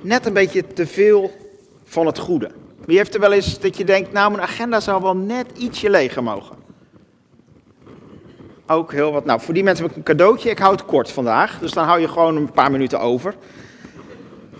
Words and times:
net 0.00 0.26
een 0.26 0.32
beetje 0.32 0.66
te 0.66 0.86
veel 0.86 1.30
van 1.84 2.06
het 2.06 2.18
goede. 2.18 2.50
Wie 2.84 2.96
heeft 2.96 3.14
er 3.14 3.20
wel 3.20 3.32
eens 3.32 3.58
dat 3.60 3.76
je 3.76 3.84
denkt, 3.84 4.12
nou 4.12 4.30
mijn 4.30 4.42
agenda 4.42 4.80
zou 4.80 5.02
wel 5.02 5.16
net 5.16 5.46
ietsje 5.56 5.90
leger 5.90 6.22
mogen? 6.22 6.56
Ook 8.66 8.92
heel 8.92 9.12
wat. 9.12 9.24
Nou, 9.24 9.40
voor 9.40 9.54
die 9.54 9.64
mensen 9.64 9.84
heb 9.84 9.92
ik 9.92 9.98
een 9.98 10.16
cadeautje. 10.16 10.50
Ik 10.50 10.58
hou 10.58 10.72
het 10.72 10.84
kort 10.84 11.10
vandaag, 11.10 11.58
dus 11.58 11.72
dan 11.72 11.84
hou 11.84 12.00
je 12.00 12.08
gewoon 12.08 12.36
een 12.36 12.52
paar 12.52 12.70
minuten 12.70 13.00
over. 13.00 13.34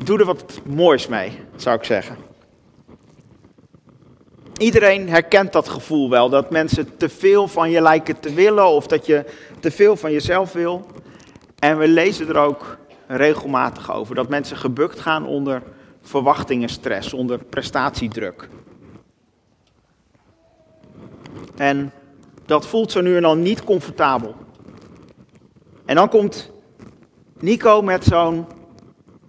Doe 0.05 0.19
er 0.19 0.25
wat 0.25 0.61
moois 0.65 1.07
mee, 1.07 1.39
zou 1.57 1.77
ik 1.77 1.85
zeggen. 1.85 2.17
Iedereen 4.57 5.09
herkent 5.09 5.53
dat 5.53 5.69
gevoel 5.69 6.11
wel, 6.11 6.29
dat 6.29 6.51
mensen 6.51 6.97
te 6.97 7.09
veel 7.09 7.49
van 7.49 7.71
je 7.71 7.81
lijken 7.81 8.21
te 8.21 8.35
willen 8.35 8.67
of 8.67 8.87
dat 8.87 9.07
je 9.07 9.25
te 9.61 9.71
veel 9.71 9.97
van 9.97 10.13
jezelf 10.13 10.53
wil. 10.53 10.87
En 11.59 11.79
we 11.79 11.89
lezen 11.89 12.29
er 12.29 12.37
ook 12.37 12.79
regelmatig 13.17 13.93
over, 13.93 14.15
dat 14.15 14.29
mensen 14.29 14.57
gebukt 14.57 15.01
gaan 15.01 15.27
onder 15.27 15.63
verwachtingenstress, 16.01 17.13
onder 17.13 17.39
prestatiedruk. 17.45 18.49
En 21.57 21.93
dat 22.47 22.67
voelt 22.67 22.93
zo 22.93 23.01
nu 23.01 23.17
en 23.17 23.23
dan 23.23 23.43
niet 23.43 23.65
comfortabel. 23.65 24.35
En 25.85 25.95
dan 25.95 26.09
komt 26.09 26.53
Nico 27.39 27.83
met 27.83 28.05
zo'n 28.05 28.47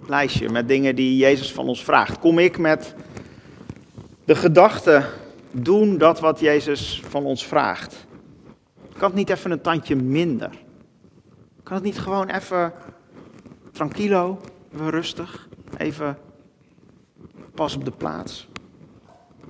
lijstje 0.07 0.49
met 0.49 0.67
dingen 0.67 0.95
die 0.95 1.17
Jezus 1.17 1.53
van 1.53 1.67
ons 1.67 1.83
vraagt. 1.83 2.19
Kom 2.19 2.39
ik 2.39 2.57
met 2.57 2.95
de 4.25 4.35
gedachte 4.35 5.05
doen 5.51 5.97
dat 5.97 6.19
wat 6.19 6.39
Jezus 6.39 7.01
van 7.09 7.25
ons 7.25 7.45
vraagt? 7.45 8.05
Kan 8.97 9.07
het 9.09 9.17
niet 9.17 9.29
even 9.29 9.51
een 9.51 9.61
tandje 9.61 9.95
minder? 9.95 10.49
Kan 11.63 11.75
het 11.75 11.85
niet 11.85 11.99
gewoon 11.99 12.29
even 12.29 12.73
tranquilo, 13.81 14.39
rustig, 14.71 15.47
even 15.77 16.17
pas 17.53 17.75
op 17.75 17.85
de 17.85 17.91
plaats? 17.91 18.47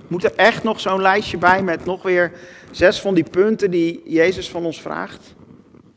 Moet 0.06 0.24
er 0.24 0.34
echt 0.34 0.62
nog 0.62 0.80
zo'n 0.80 1.00
lijstje 1.00 1.38
bij 1.38 1.62
met 1.62 1.84
nog 1.84 2.02
weer 2.02 2.32
zes 2.70 3.00
van 3.00 3.14
die 3.14 3.30
punten 3.30 3.70
die 3.70 4.02
Jezus 4.04 4.50
van 4.50 4.64
ons 4.64 4.80
vraagt? 4.80 5.34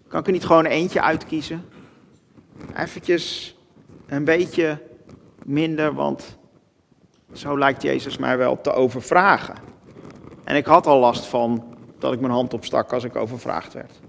Kan 0.07 0.19
ik 0.19 0.25
er 0.25 0.31
niet 0.31 0.45
gewoon 0.45 0.65
eentje 0.65 1.01
uitkiezen? 1.01 1.65
Eventjes 2.75 3.55
een 4.07 4.23
beetje 4.23 4.81
minder, 5.43 5.93
want 5.93 6.37
zo 7.33 7.57
lijkt 7.57 7.81
Jezus 7.81 8.17
mij 8.17 8.37
wel 8.37 8.61
te 8.61 8.71
overvragen. 8.71 9.55
En 10.43 10.55
ik 10.55 10.65
had 10.65 10.87
al 10.87 10.99
last 10.99 11.25
van 11.25 11.75
dat 11.99 12.13
ik 12.13 12.19
mijn 12.19 12.33
hand 12.33 12.53
opstak 12.53 12.93
als 12.93 13.03
ik 13.03 13.15
overvraagd 13.15 13.73
werd. 13.73 13.99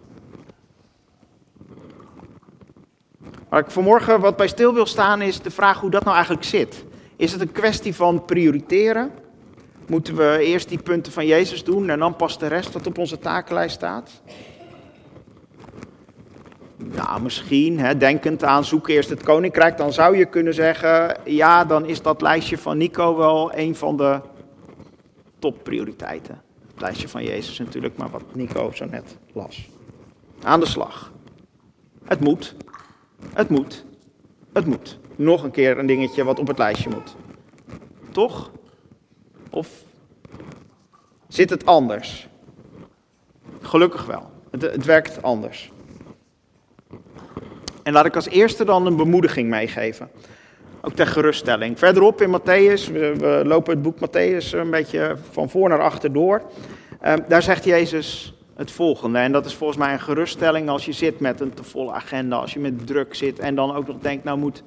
Waar 3.48 3.60
ik 3.60 3.70
vanmorgen 3.70 4.20
wat 4.20 4.36
bij 4.36 4.48
stil 4.48 4.74
wil 4.74 4.86
staan 4.86 5.22
is 5.22 5.40
de 5.40 5.50
vraag 5.50 5.80
hoe 5.80 5.90
dat 5.90 6.04
nou 6.04 6.14
eigenlijk 6.14 6.46
zit. 6.46 6.84
Is 7.16 7.32
het 7.32 7.40
een 7.40 7.52
kwestie 7.52 7.94
van 7.94 8.24
prioriteren? 8.24 9.10
Moeten 9.86 10.16
we 10.16 10.38
eerst 10.40 10.68
die 10.68 10.82
punten 10.82 11.12
van 11.12 11.26
Jezus 11.26 11.64
doen 11.64 11.88
en 11.88 11.98
dan 11.98 12.16
pas 12.16 12.38
de 12.38 12.46
rest 12.46 12.72
wat 12.72 12.86
op 12.86 12.98
onze 12.98 13.18
takenlijst 13.18 13.74
staat? 13.74 14.10
Nou, 16.76 17.22
misschien, 17.22 17.78
hè, 17.78 17.96
denkend 17.96 18.44
aan 18.44 18.64
zoek 18.64 18.88
eerst 18.88 19.10
het 19.10 19.22
koninkrijk, 19.22 19.76
dan 19.76 19.92
zou 19.92 20.16
je 20.16 20.24
kunnen 20.24 20.54
zeggen, 20.54 21.16
ja, 21.24 21.64
dan 21.64 21.86
is 21.86 22.02
dat 22.02 22.20
lijstje 22.20 22.58
van 22.58 22.76
Nico 22.76 23.16
wel 23.16 23.56
een 23.56 23.74
van 23.74 23.96
de 23.96 24.20
topprioriteiten. 25.38 26.42
Het 26.72 26.80
lijstje 26.80 27.08
van 27.08 27.24
Jezus 27.24 27.58
natuurlijk, 27.58 27.96
maar 27.96 28.10
wat 28.10 28.22
Nico 28.32 28.70
zo 28.72 28.84
net 28.84 29.16
las. 29.32 29.68
Aan 30.42 30.60
de 30.60 30.66
slag. 30.66 31.12
Het 32.04 32.20
moet. 32.20 32.54
Het 33.34 33.48
moet. 33.48 33.84
Het 34.52 34.66
moet. 34.66 34.98
Nog 35.16 35.42
een 35.42 35.50
keer 35.50 35.78
een 35.78 35.86
dingetje 35.86 36.24
wat 36.24 36.38
op 36.38 36.46
het 36.46 36.58
lijstje 36.58 36.90
moet. 36.90 37.16
Toch? 38.10 38.50
Of 39.50 39.68
zit 41.28 41.50
het 41.50 41.66
anders? 41.66 42.28
Gelukkig 43.60 44.06
wel. 44.06 44.30
Het, 44.50 44.62
het 44.62 44.84
werkt 44.84 45.22
anders. 45.22 45.72
En 47.82 47.92
laat 47.92 48.06
ik 48.06 48.14
als 48.14 48.28
eerste 48.28 48.64
dan 48.64 48.86
een 48.86 48.96
bemoediging 48.96 49.48
meegeven. 49.48 50.10
Ook 50.80 50.92
ter 50.92 51.06
geruststelling. 51.06 51.78
Verderop 51.78 52.22
in 52.22 52.40
Matthäus, 52.40 52.92
we, 52.92 53.42
lopen 53.44 53.72
het 53.72 53.82
boek 53.82 53.96
Matthäus 53.96 54.50
een 54.50 54.70
beetje 54.70 55.16
van 55.30 55.50
voor 55.50 55.68
naar 55.68 55.82
achter 55.82 56.12
door. 56.12 56.42
Ehm, 57.00 57.18
daar 57.28 57.42
zegt 57.42 57.64
Jezus 57.64 58.35
het 58.56 58.70
volgende. 58.70 59.18
En 59.18 59.32
dat 59.32 59.46
is 59.46 59.54
volgens 59.54 59.78
mij 59.78 59.92
een 59.92 60.00
geruststelling 60.00 60.68
als 60.68 60.84
je 60.84 60.92
zit 60.92 61.20
met 61.20 61.40
een 61.40 61.54
te 61.54 61.64
volle 61.64 61.92
agenda, 61.92 62.36
als 62.36 62.52
je 62.52 62.60
met 62.60 62.86
druk 62.86 63.14
zit 63.14 63.38
en 63.38 63.54
dan 63.54 63.74
ook 63.74 63.86
nog 63.86 63.98
denkt, 63.98 64.24
nou 64.24 64.38
moet 64.38 64.62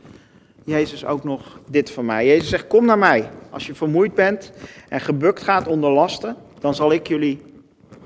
Jezus 0.63 1.05
ook 1.05 1.23
nog 1.23 1.59
dit 1.69 1.91
van 1.91 2.05
mij. 2.05 2.25
Jezus 2.25 2.49
zegt, 2.49 2.67
kom 2.67 2.85
naar 2.85 2.97
mij. 2.97 3.29
Als 3.49 3.67
je 3.67 3.75
vermoeid 3.75 4.13
bent 4.13 4.51
en 4.89 5.01
gebukt 5.01 5.43
gaat 5.43 5.67
onder 5.67 5.91
lasten, 5.91 6.35
dan 6.59 6.75
zal 6.75 6.91
ik 6.91 7.07
jullie 7.07 7.41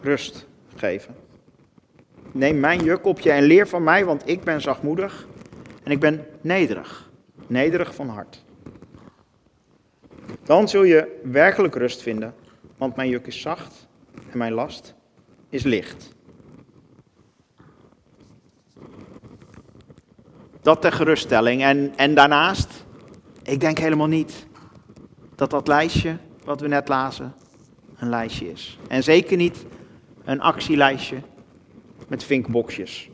rust 0.01 0.47
geven. 0.75 1.15
Neem 2.31 2.59
mijn 2.59 2.83
juk 2.83 3.05
op 3.05 3.19
je 3.19 3.31
en 3.31 3.43
leer 3.43 3.67
van 3.67 3.83
mij, 3.83 4.05
want 4.05 4.29
ik 4.29 4.43
ben 4.43 4.61
zachtmoedig 4.61 5.27
en 5.83 5.91
ik 5.91 5.99
ben 5.99 6.25
nederig. 6.41 7.09
Nederig 7.47 7.95
van 7.95 8.09
hart. 8.09 8.43
Dan 10.43 10.69
zul 10.69 10.83
je 10.83 11.19
werkelijk 11.23 11.75
rust 11.75 12.01
vinden, 12.01 12.33
want 12.77 12.95
mijn 12.95 13.09
juk 13.09 13.27
is 13.27 13.41
zacht 13.41 13.87
en 14.31 14.37
mijn 14.37 14.53
last 14.53 14.95
is 15.53 15.63
licht. 15.63 16.09
Dat 20.61 20.81
ter 20.81 20.91
geruststelling. 20.91 21.63
En, 21.63 21.93
en 21.95 22.15
daarnaast, 22.15 22.85
ik 23.43 23.59
denk 23.59 23.77
helemaal 23.77 24.07
niet 24.07 24.45
dat 25.35 25.49
dat 25.49 25.67
lijstje 25.67 26.17
wat 26.43 26.61
we 26.61 26.67
net 26.67 26.87
lazen 26.87 27.33
een 27.97 28.09
lijstje 28.09 28.51
is. 28.51 28.77
En 28.87 29.03
zeker 29.03 29.37
niet 29.37 29.65
een 30.23 30.41
actielijstje 30.41 31.17
met 32.07 32.23
vinkboxjes. 32.23 33.09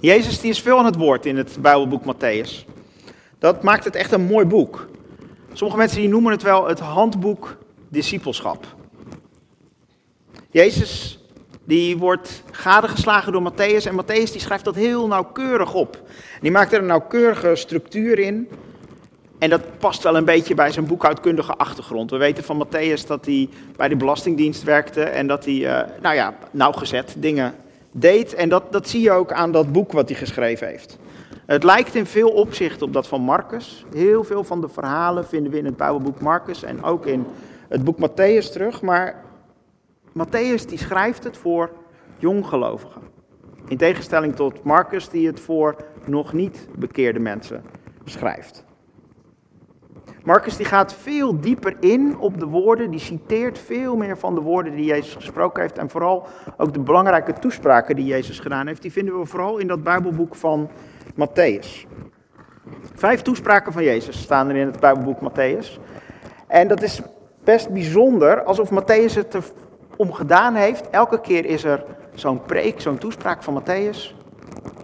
Jezus 0.00 0.40
die 0.40 0.50
is 0.50 0.60
veel 0.60 0.78
aan 0.78 0.84
het 0.84 0.96
woord 0.96 1.26
in 1.26 1.36
het 1.36 1.56
Bijbelboek 1.60 2.14
Matthäus. 2.14 2.64
Dat 3.38 3.62
maakt 3.62 3.84
het 3.84 3.94
echt 3.94 4.12
een 4.12 4.26
mooi 4.26 4.46
boek. 4.46 4.88
Sommige 5.52 5.78
mensen 5.78 6.00
die 6.00 6.08
noemen 6.08 6.32
het 6.32 6.42
wel 6.42 6.66
het 6.66 6.80
handboek 6.80 7.58
discipelschap. 7.88 8.73
Jezus 10.54 11.18
die 11.64 11.98
wordt 11.98 12.42
gadegeslagen 12.50 13.32
door 13.32 13.52
Matthäus 13.52 13.86
en 13.86 14.02
Matthäus 14.02 14.32
die 14.32 14.40
schrijft 14.40 14.64
dat 14.64 14.74
heel 14.74 15.06
nauwkeurig 15.06 15.74
op. 15.74 16.02
Die 16.40 16.50
maakt 16.50 16.72
er 16.72 16.78
een 16.78 16.86
nauwkeurige 16.86 17.56
structuur 17.56 18.18
in 18.18 18.48
en 19.38 19.50
dat 19.50 19.78
past 19.78 20.02
wel 20.02 20.16
een 20.16 20.24
beetje 20.24 20.54
bij 20.54 20.72
zijn 20.72 20.86
boekhoudkundige 20.86 21.54
achtergrond. 21.54 22.10
We 22.10 22.16
weten 22.16 22.44
van 22.44 22.66
Matthäus 22.66 23.06
dat 23.06 23.24
hij 23.24 23.48
bij 23.76 23.88
de 23.88 23.96
Belastingdienst 23.96 24.62
werkte 24.62 25.02
en 25.02 25.26
dat 25.26 25.44
hij, 25.44 25.54
uh, 25.54 25.80
nou 26.02 26.14
ja, 26.14 26.34
nauwgezet 26.50 27.14
dingen 27.18 27.54
deed. 27.92 28.34
En 28.34 28.48
dat, 28.48 28.72
dat 28.72 28.88
zie 28.88 29.02
je 29.02 29.10
ook 29.10 29.32
aan 29.32 29.52
dat 29.52 29.72
boek 29.72 29.92
wat 29.92 30.08
hij 30.08 30.18
geschreven 30.18 30.66
heeft. 30.66 30.98
Het 31.46 31.64
lijkt 31.64 31.94
in 31.94 32.06
veel 32.06 32.30
opzichten 32.30 32.86
op 32.86 32.92
dat 32.92 33.06
van 33.06 33.20
Marcus. 33.20 33.84
Heel 33.94 34.24
veel 34.24 34.44
van 34.44 34.60
de 34.60 34.68
verhalen 34.68 35.26
vinden 35.26 35.52
we 35.52 35.58
in 35.58 35.64
het 35.64 35.76
Bijbelboek 35.76 36.20
Marcus 36.20 36.62
en 36.62 36.82
ook 36.82 37.06
in 37.06 37.26
het 37.68 37.84
boek 37.84 38.08
Matthäus 38.08 38.52
terug. 38.52 38.82
Maar 38.82 39.22
Matthäus 40.14 40.66
die 40.66 40.78
schrijft 40.78 41.24
het 41.24 41.36
voor 41.36 41.70
jonggelovigen. 42.18 43.02
In 43.68 43.76
tegenstelling 43.76 44.36
tot 44.36 44.62
Marcus 44.62 45.08
die 45.08 45.26
het 45.26 45.40
voor 45.40 45.76
nog 46.04 46.32
niet 46.32 46.68
bekeerde 46.76 47.18
mensen 47.18 47.62
schrijft. 48.04 48.64
Marcus 50.24 50.56
die 50.56 50.66
gaat 50.66 50.94
veel 50.94 51.40
dieper 51.40 51.76
in 51.80 52.18
op 52.18 52.40
de 52.40 52.46
woorden, 52.46 52.90
die 52.90 53.00
citeert 53.00 53.58
veel 53.58 53.96
meer 53.96 54.18
van 54.18 54.34
de 54.34 54.40
woorden 54.40 54.76
die 54.76 54.84
Jezus 54.84 55.14
gesproken 55.14 55.62
heeft. 55.62 55.78
En 55.78 55.90
vooral 55.90 56.26
ook 56.56 56.72
de 56.72 56.80
belangrijke 56.80 57.32
toespraken 57.32 57.96
die 57.96 58.04
Jezus 58.04 58.38
gedaan 58.38 58.66
heeft, 58.66 58.82
die 58.82 58.92
vinden 58.92 59.18
we 59.18 59.26
vooral 59.26 59.58
in 59.58 59.66
dat 59.66 59.82
Bijbelboek 59.82 60.34
van 60.34 60.70
Matthäus. 61.12 61.86
Vijf 62.94 63.22
toespraken 63.22 63.72
van 63.72 63.84
Jezus 63.84 64.22
staan 64.22 64.48
er 64.48 64.56
in 64.56 64.66
het 64.66 64.80
Bijbelboek 64.80 65.18
Matthäus. 65.20 65.80
En 66.46 66.68
dat 66.68 66.82
is 66.82 67.02
best 67.44 67.70
bijzonder, 67.70 68.42
alsof 68.42 68.70
Matthäus 68.70 69.14
het 69.14 69.52
erom 69.96 70.12
gedaan 70.12 70.54
heeft. 70.54 70.90
Elke 70.90 71.20
keer 71.20 71.44
is 71.44 71.64
er 71.64 71.84
zo'n 72.14 72.42
preek, 72.42 72.80
zo'n 72.80 72.98
toespraak 72.98 73.42
van 73.42 73.62
Matthäus. 73.62 74.14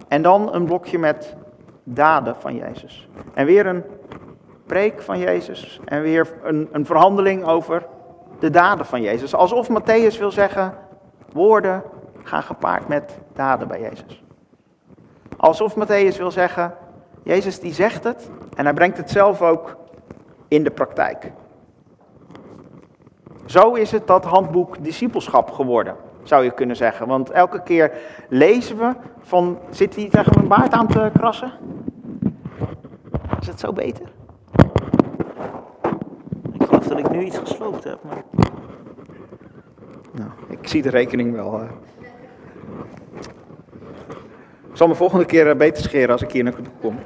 En 0.07 0.21
dan 0.21 0.53
een 0.53 0.65
blokje 0.65 0.99
met 0.99 1.35
daden 1.83 2.35
van 2.35 2.55
Jezus. 2.55 3.09
En 3.33 3.45
weer 3.45 3.65
een 3.65 3.83
preek 4.65 5.01
van 5.01 5.19
Jezus 5.19 5.79
en 5.85 6.01
weer 6.01 6.27
een, 6.43 6.69
een 6.71 6.85
verhandeling 6.85 7.45
over 7.45 7.85
de 8.39 8.49
daden 8.49 8.85
van 8.85 9.01
Jezus. 9.01 9.35
Alsof 9.35 9.69
Matthäus 9.69 10.17
wil 10.19 10.31
zeggen, 10.31 10.73
woorden 11.31 11.83
gaan 12.23 12.43
gepaard 12.43 12.87
met 12.87 13.17
daden 13.33 13.67
bij 13.67 13.81
Jezus. 13.81 14.23
Alsof 15.37 15.75
Matthäus 15.75 16.17
wil 16.17 16.31
zeggen, 16.31 16.73
Jezus 17.23 17.59
die 17.59 17.73
zegt 17.73 18.03
het 18.03 18.29
en 18.55 18.65
hij 18.65 18.73
brengt 18.73 18.97
het 18.97 19.09
zelf 19.09 19.41
ook 19.41 19.77
in 20.47 20.63
de 20.63 20.71
praktijk. 20.71 21.31
Zo 23.45 23.73
is 23.73 23.91
het 23.91 24.07
dat 24.07 24.25
handboek 24.25 24.83
discipelschap 24.83 25.51
geworden, 25.51 25.95
zou 26.23 26.43
je 26.43 26.51
kunnen 26.51 26.75
zeggen. 26.75 27.07
Want 27.07 27.29
elke 27.29 27.63
keer 27.63 27.91
lezen 28.29 28.77
we 28.77 28.93
van, 29.21 29.59
zit 29.69 29.95
hij 29.95 30.09
tegen 30.09 30.31
mijn 30.35 30.47
baard 30.47 30.71
aan 30.71 30.87
te 30.87 31.11
krassen? 31.19 31.51
Is 33.41 33.47
het 33.47 33.59
zo 33.59 33.73
beter? 33.73 34.11
Ik 36.53 36.63
geloof 36.67 36.87
dat 36.87 36.99
ik 36.99 37.09
nu 37.09 37.23
iets 37.23 37.37
gesloopt 37.37 37.83
heb, 37.83 37.99
maar... 38.01 38.23
Nou, 40.11 40.29
ik 40.47 40.67
zie 40.67 40.81
de 40.81 40.89
rekening 40.89 41.33
wel. 41.33 41.59
Uh... 41.59 41.69
Ik 44.71 44.77
zal 44.77 44.87
me 44.87 44.95
volgende 44.95 45.25
keer 45.25 45.49
eh, 45.49 45.55
beter 45.55 45.83
scheren 45.83 46.09
als 46.09 46.21
ik 46.21 46.31
hier 46.31 46.43
naartoe 46.43 46.65
kom. 46.81 46.99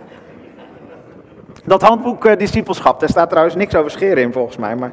Dat 1.66 1.82
handboek 1.82 2.26
uh, 2.26 2.38
discipelschap, 2.38 3.00
daar 3.00 3.10
staat 3.10 3.30
trouwens 3.30 3.56
niks 3.56 3.76
over 3.76 3.92
scheren 3.92 4.24
in 4.24 4.34
volgens 4.34 4.58
mij. 4.58 4.76
Maar, 4.76 4.92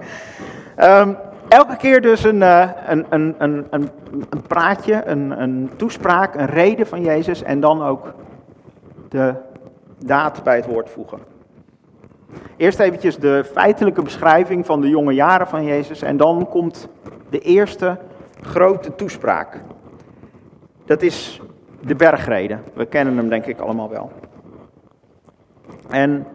um, 1.01 1.17
elke 1.53 1.77
keer 1.77 2.01
dus 2.01 2.25
een, 2.25 2.41
uh, 2.41 2.71
een, 2.87 3.07
een, 3.09 3.35
een, 3.39 3.67
een, 3.71 3.91
een 4.31 4.43
praatje, 4.47 5.05
een, 5.05 5.43
een 5.43 5.71
toespraak, 5.77 6.35
een 6.35 6.47
reden 6.47 6.87
van 6.87 7.03
Jezus 7.03 7.43
en 7.43 7.61
dan 7.61 7.83
ook 7.83 8.15
de 9.09 9.35
daad 9.99 10.43
bij 10.43 10.57
het 10.57 10.67
woord 10.67 10.91
voegen. 10.91 11.19
Eerst 12.57 12.81
eventjes 12.81 13.17
de 13.17 13.45
feitelijke 13.53 14.03
beschrijving 14.03 14.67
van 14.67 14.81
de 14.81 14.89
jonge 14.89 15.13
jaren 15.13 15.47
van 15.47 15.65
Jezus 15.65 16.03
en 16.03 16.17
dan 16.17 16.49
komt 16.49 16.89
de 17.31 17.39
eerste 17.39 17.99
grote 18.41 18.95
toespraak. 18.95 19.61
Dat 20.85 21.03
is 21.03 21.41
de 21.81 21.95
bergreden. 21.95 22.63
We 22.75 22.87
kennen 22.87 23.17
hem 23.17 23.29
denk 23.29 23.47
ik 23.47 23.61
allemaal 23.61 23.91
wel. 23.91 24.11
En 25.89 26.27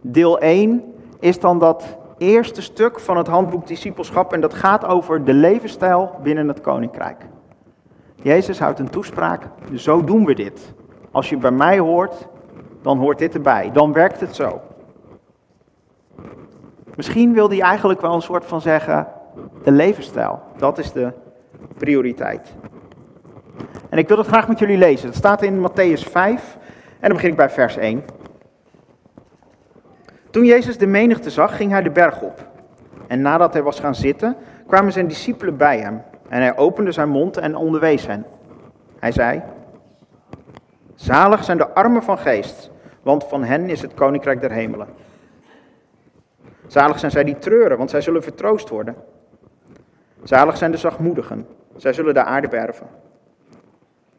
deel 0.00 0.38
1 0.38 0.94
is 1.20 1.40
dan 1.40 1.58
dat 1.58 1.98
eerste 2.18 2.62
stuk 2.62 3.00
van 3.00 3.16
het 3.16 3.26
handboek 3.26 3.66
Discipelschap 3.66 4.32
en 4.32 4.40
dat 4.40 4.54
gaat 4.54 4.84
over 4.86 5.24
de 5.24 5.32
levensstijl 5.32 6.18
binnen 6.22 6.48
het 6.48 6.60
koninkrijk. 6.60 7.24
Jezus 8.14 8.58
houdt 8.58 8.78
een 8.78 8.90
toespraak, 8.90 9.48
zo 9.74 10.04
doen 10.04 10.24
we 10.24 10.34
dit. 10.34 10.74
Als 11.10 11.28
je 11.28 11.36
bij 11.36 11.50
mij 11.50 11.78
hoort, 11.78 12.28
dan 12.82 12.98
hoort 12.98 13.18
dit 13.18 13.34
erbij. 13.34 13.70
Dan 13.72 13.92
werkt 13.92 14.20
het 14.20 14.34
zo. 14.34 14.60
Misschien 16.94 17.32
wil 17.32 17.48
hij 17.48 17.60
eigenlijk 17.60 18.00
wel 18.00 18.14
een 18.14 18.22
soort 18.22 18.44
van 18.44 18.60
zeggen, 18.60 19.06
de 19.62 19.70
levensstijl, 19.70 20.40
dat 20.56 20.78
is 20.78 20.92
de 20.92 21.12
prioriteit. 21.76 22.54
En 23.88 23.98
ik 23.98 24.08
wil 24.08 24.18
het 24.18 24.26
graag 24.26 24.48
met 24.48 24.58
jullie 24.58 24.78
lezen. 24.78 25.06
Het 25.06 25.16
staat 25.16 25.42
in 25.42 25.68
Matthäus 25.68 26.10
5 26.10 26.58
en 27.00 27.08
dan 27.08 27.12
begin 27.12 27.30
ik 27.30 27.36
bij 27.36 27.50
vers 27.50 27.76
1. 27.76 28.04
Toen 30.30 30.44
Jezus 30.44 30.78
de 30.78 30.86
menigte 30.86 31.30
zag, 31.30 31.56
ging 31.56 31.70
hij 31.70 31.82
de 31.82 31.90
berg 31.90 32.20
op. 32.20 32.46
En 33.06 33.20
nadat 33.20 33.52
hij 33.52 33.62
was 33.62 33.80
gaan 33.80 33.94
zitten, 33.94 34.36
kwamen 34.66 34.92
zijn 34.92 35.08
discipelen 35.08 35.56
bij 35.56 35.78
hem. 35.78 36.02
En 36.28 36.40
hij 36.40 36.56
opende 36.56 36.92
zijn 36.92 37.08
mond 37.08 37.36
en 37.36 37.56
onderwees 37.56 38.06
hen. 38.06 38.26
Hij 38.98 39.12
zei: 39.12 39.42
Zalig 40.94 41.44
zijn 41.44 41.58
de 41.58 41.68
armen 41.68 42.02
van 42.02 42.18
geest, 42.18 42.70
want 43.02 43.24
van 43.24 43.44
hen 43.44 43.68
is 43.68 43.82
het 43.82 43.94
koninkrijk 43.94 44.40
der 44.40 44.50
hemelen. 44.50 44.88
Zalig 46.66 46.98
zijn 46.98 47.10
zij 47.10 47.24
die 47.24 47.38
treuren, 47.38 47.78
want 47.78 47.90
zij 47.90 48.00
zullen 48.00 48.22
vertroost 48.22 48.68
worden. 48.68 48.96
Zalig 50.22 50.56
zijn 50.56 50.70
de 50.70 50.76
zachtmoedigen, 50.76 51.46
zij 51.76 51.92
zullen 51.92 52.14
de 52.14 52.24
aarde 52.24 52.48
berven. 52.48 52.86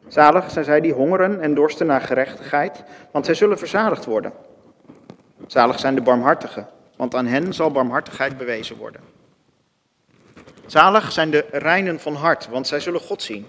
Zalig 0.07 0.51
zijn 0.51 0.65
zij 0.65 0.81
die 0.81 0.93
hongeren 0.93 1.41
en 1.41 1.53
dorsten 1.53 1.87
naar 1.87 2.01
gerechtigheid, 2.01 2.83
want 3.11 3.25
zij 3.25 3.35
zullen 3.35 3.57
verzadigd 3.57 4.05
worden. 4.05 4.31
Zalig 5.49 5.79
zijn 5.79 5.95
de 5.95 6.01
barmhartigen, 6.01 6.69
want 6.95 7.15
aan 7.15 7.25
hen 7.25 7.53
zal 7.53 7.71
barmhartigheid 7.71 8.37
bewezen 8.37 8.77
worden. 8.77 9.01
Zalig 10.65 11.11
zijn 11.11 11.31
de 11.31 11.45
reinen 11.51 11.99
van 11.99 12.15
hart, 12.15 12.47
want 12.47 12.67
zij 12.67 12.79
zullen 12.79 12.99
God 12.99 13.21
zien. 13.21 13.47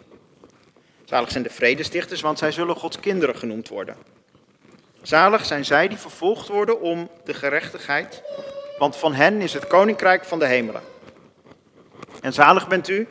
Zalig 1.04 1.30
zijn 1.30 1.42
de 1.42 1.50
vredestichters, 1.50 2.20
want 2.20 2.38
zij 2.38 2.52
zullen 2.52 2.76
Gods 2.76 3.00
kinderen 3.00 3.36
genoemd 3.36 3.68
worden. 3.68 3.96
Zalig 5.02 5.44
zijn 5.44 5.64
zij 5.64 5.88
die 5.88 5.98
vervolgd 5.98 6.48
worden 6.48 6.80
om 6.80 7.10
de 7.24 7.34
gerechtigheid, 7.34 8.22
want 8.78 8.96
van 8.96 9.14
hen 9.14 9.40
is 9.40 9.52
het 9.52 9.66
koninkrijk 9.66 10.24
van 10.24 10.38
de 10.38 10.46
hemelen. 10.46 10.82
En 12.20 12.32
zalig 12.32 12.68
bent 12.68 12.88
u 12.88 13.08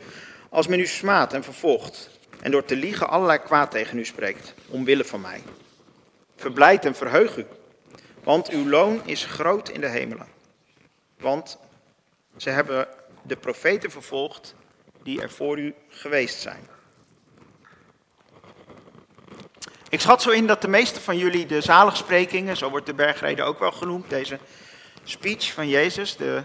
als 0.48 0.66
men 0.66 0.80
u 0.80 0.86
smaadt 0.86 1.32
en 1.32 1.44
vervolgt 1.44 2.10
en 2.40 2.50
door 2.50 2.64
te 2.64 2.76
liegen 2.76 3.08
allerlei 3.08 3.38
kwaad 3.38 3.70
tegen 3.70 3.98
u 3.98 4.04
spreekt, 4.04 4.54
omwille 4.68 5.04
van 5.04 5.20
mij. 5.20 5.42
Verblijd 6.36 6.84
en 6.84 6.94
verheug 6.94 7.36
u, 7.36 7.46
want 8.22 8.48
uw 8.48 8.68
loon 8.68 9.00
is 9.04 9.24
groot 9.24 9.68
in 9.68 9.80
de 9.80 9.88
hemelen. 9.88 10.28
Want 11.18 11.58
ze 12.36 12.50
hebben 12.50 12.88
de 13.22 13.36
profeten 13.36 13.90
vervolgd 13.90 14.54
die 15.02 15.22
er 15.22 15.30
voor 15.30 15.58
u 15.58 15.74
geweest 15.88 16.40
zijn. 16.40 16.68
Ik 19.88 20.00
schat 20.00 20.22
zo 20.22 20.30
in 20.30 20.46
dat 20.46 20.62
de 20.62 20.68
meeste 20.68 21.00
van 21.00 21.16
jullie 21.18 21.46
de 21.46 21.60
zaligsprekingen, 21.60 22.56
zo 22.56 22.70
wordt 22.70 22.86
de 22.86 22.94
bergrede 22.94 23.42
ook 23.42 23.58
wel 23.58 23.72
genoemd, 23.72 24.10
deze 24.10 24.38
speech 25.04 25.52
van 25.52 25.68
Jezus, 25.68 26.16
de 26.16 26.42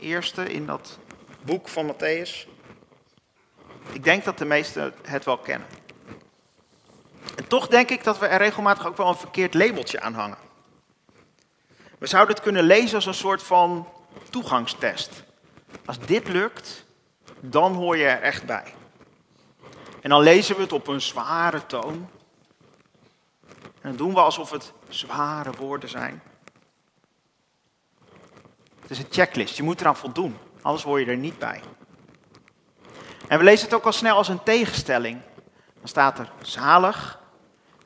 eerste 0.00 0.52
in 0.52 0.66
dat 0.66 0.98
boek 1.42 1.68
van 1.68 1.94
Matthäus. 1.94 2.48
Ik 3.92 4.04
denk 4.04 4.24
dat 4.24 4.38
de 4.38 4.44
meesten 4.44 4.94
het 5.02 5.24
wel 5.24 5.38
kennen. 5.38 5.68
En 7.36 7.46
toch 7.46 7.68
denk 7.68 7.90
ik 7.90 8.04
dat 8.04 8.18
we 8.18 8.26
er 8.26 8.38
regelmatig 8.38 8.86
ook 8.86 8.96
wel 8.96 9.08
een 9.08 9.14
verkeerd 9.14 9.54
labeltje 9.54 10.00
aan 10.00 10.14
hangen. 10.14 10.47
We 11.98 12.06
zouden 12.06 12.34
het 12.34 12.44
kunnen 12.44 12.64
lezen 12.64 12.94
als 12.94 13.06
een 13.06 13.14
soort 13.14 13.42
van 13.42 13.88
toegangstest. 14.30 15.22
Als 15.84 15.98
dit 15.98 16.28
lukt, 16.28 16.84
dan 17.40 17.74
hoor 17.74 17.96
je 17.96 18.04
er 18.04 18.22
echt 18.22 18.46
bij. 18.46 18.74
En 20.00 20.10
dan 20.10 20.22
lezen 20.22 20.56
we 20.56 20.62
het 20.62 20.72
op 20.72 20.86
een 20.86 21.00
zware 21.00 21.66
toon. 21.66 22.08
En 23.80 23.88
dan 23.88 23.96
doen 23.96 24.14
we 24.14 24.20
alsof 24.20 24.50
het 24.50 24.72
zware 24.88 25.52
woorden 25.52 25.88
zijn. 25.88 26.22
Het 28.80 28.90
is 28.90 28.98
een 28.98 29.10
checklist, 29.10 29.56
je 29.56 29.62
moet 29.62 29.80
eraan 29.80 29.96
voldoen, 29.96 30.38
anders 30.62 30.84
hoor 30.84 31.00
je 31.00 31.06
er 31.06 31.16
niet 31.16 31.38
bij. 31.38 31.60
En 33.28 33.38
we 33.38 33.44
lezen 33.44 33.64
het 33.64 33.74
ook 33.74 33.84
al 33.84 33.92
snel 33.92 34.16
als 34.16 34.28
een 34.28 34.42
tegenstelling. 34.42 35.20
Dan 35.78 35.88
staat 35.88 36.18
er 36.18 36.30
zalig 36.42 37.18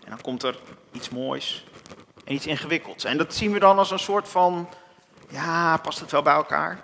en 0.05 0.11
dan 0.11 0.20
komt 0.20 0.43
er 0.43 0.59
iets 0.93 1.09
moois 1.09 1.64
en 2.25 2.35
iets 2.35 2.47
ingewikkelds. 2.47 3.05
En 3.05 3.19
dat 3.19 3.35
zien 3.35 3.53
we 3.53 3.59
dan 3.59 3.79
als 3.79 3.91
een 3.91 3.99
soort 3.99 4.29
van, 4.29 4.69
ja, 5.29 5.77
past 5.77 6.01
het 6.01 6.11
wel 6.11 6.23
bij 6.23 6.35
elkaar? 6.35 6.83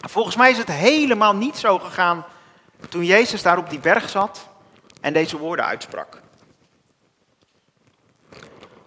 Volgens 0.00 0.36
mij 0.36 0.50
is 0.50 0.58
het 0.58 0.68
helemaal 0.68 1.34
niet 1.34 1.56
zo 1.56 1.78
gegaan 1.78 2.24
toen 2.88 3.04
Jezus 3.04 3.42
daar 3.42 3.58
op 3.58 3.70
die 3.70 3.78
berg 3.78 4.08
zat 4.08 4.48
en 5.00 5.12
deze 5.12 5.38
woorden 5.38 5.64
uitsprak. 5.64 6.20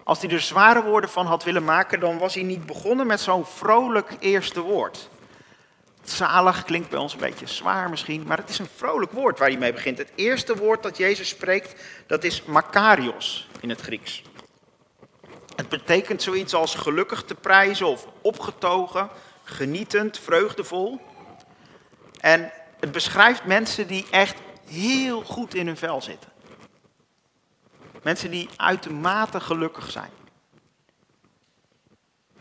Als 0.04 0.22
hij 0.22 0.30
er 0.30 0.42
zware 0.42 0.84
woorden 0.84 1.10
van 1.10 1.26
had 1.26 1.44
willen 1.44 1.64
maken, 1.64 2.00
dan 2.00 2.18
was 2.18 2.34
hij 2.34 2.44
niet 2.44 2.66
begonnen 2.66 3.08
met 3.08 3.22
zo'n 3.22 3.46
vrolijk 3.46 4.16
eerste 4.20 4.62
woord. 4.62 5.10
Zalig 6.04 6.64
klinkt 6.64 6.90
bij 6.90 7.00
ons 7.00 7.14
een 7.14 7.20
beetje 7.20 7.48
zwaar 7.48 7.90
misschien, 7.90 8.24
maar 8.28 8.38
het 8.38 8.50
is 8.50 8.60
een 8.60 8.68
vrolijk 8.76 9.12
woord 9.12 9.40
waar 9.40 9.48
hij 9.48 9.58
mee 9.58 9.74
begint. 9.74 9.98
Het 9.98 10.12
eerste 10.16 10.56
woord 10.56 10.84
dat 10.84 10.98
Jezus 10.98 11.30
spreekt, 11.30 11.82
dat 12.08 12.24
is 12.24 12.44
makarios 12.44 13.48
in 13.60 13.70
het 13.70 13.82
Grieks. 13.82 14.24
Het 15.56 15.70
betekent 15.70 16.22
zoiets 16.22 16.54
als 16.54 16.76
gelukkig 16.76 17.24
te 17.24 17.36
prijzen 17.36 17.88
of 17.88 18.08
opgetogen, 18.22 19.10
genietend, 19.44 20.20
vreugdevol. 20.20 21.02
En 22.20 22.52
het 22.80 22.92
beschrijft 22.92 23.46
mensen 23.46 23.88
die 23.88 24.06
echt 24.12 24.38
heel 24.66 25.22
goed 25.22 25.54
in 25.54 25.68
hun 25.68 25.78
vel 25.78 26.02
zitten. 26.02 26.32
Mensen 28.04 28.32
die 28.32 28.50
uitermate 28.56 29.40
gelukkig 29.40 29.92
zijn. 29.92 30.12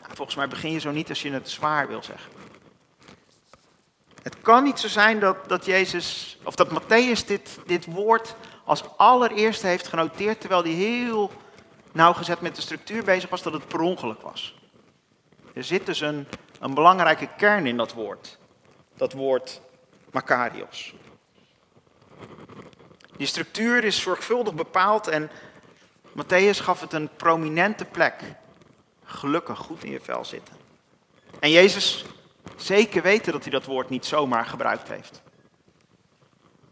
Nou, 0.00 0.16
volgens 0.16 0.36
mij 0.36 0.48
begin 0.48 0.72
je 0.72 0.78
zo 0.78 0.90
niet 0.90 1.08
als 1.08 1.22
je 1.22 1.32
het 1.32 1.50
zwaar 1.50 1.88
wil 1.88 2.02
zeggen. 2.02 2.32
Het 4.22 4.40
kan 4.40 4.62
niet 4.62 4.78
zo 4.78 4.88
zijn 4.88 5.20
dat, 5.20 5.48
dat 5.48 5.64
Jezus, 5.64 6.38
of 6.42 6.54
dat 6.54 6.68
Matthäus 6.70 7.26
dit, 7.26 7.58
dit 7.66 7.84
woord 7.84 8.34
als 8.64 8.96
allereerste 8.96 9.66
heeft 9.66 9.88
genoteerd, 9.88 10.40
terwijl 10.40 10.62
hij 10.62 10.72
heel 10.72 11.30
nauwgezet 11.94 12.40
met 12.40 12.56
de 12.56 12.62
structuur 12.62 13.04
bezig 13.04 13.30
was, 13.30 13.42
dat 13.42 13.52
het 13.52 13.68
per 13.68 13.80
ongeluk 13.80 14.20
was. 14.20 14.54
Er 15.54 15.64
zit 15.64 15.86
dus 15.86 16.00
een, 16.00 16.26
een 16.60 16.74
belangrijke 16.74 17.28
kern 17.36 17.66
in 17.66 17.76
dat 17.76 17.92
woord. 17.92 18.38
Dat 18.96 19.12
woord 19.12 19.60
Makarios. 20.10 20.94
Die 23.16 23.26
structuur 23.26 23.84
is 23.84 24.00
zorgvuldig 24.00 24.54
bepaald 24.54 25.08
en 25.08 25.30
Matthäus 26.12 26.60
gaf 26.62 26.80
het 26.80 26.92
een 26.92 27.08
prominente 27.16 27.84
plek. 27.84 28.22
Gelukkig 29.04 29.58
goed 29.58 29.84
in 29.84 29.90
je 29.90 30.00
vel 30.00 30.24
zitten. 30.24 30.54
En 31.40 31.50
Jezus 31.50 32.04
zeker 32.56 33.02
weten 33.02 33.32
dat 33.32 33.42
hij 33.42 33.50
dat 33.50 33.64
woord 33.64 33.88
niet 33.88 34.06
zomaar 34.06 34.46
gebruikt 34.46 34.88
heeft. 34.88 35.22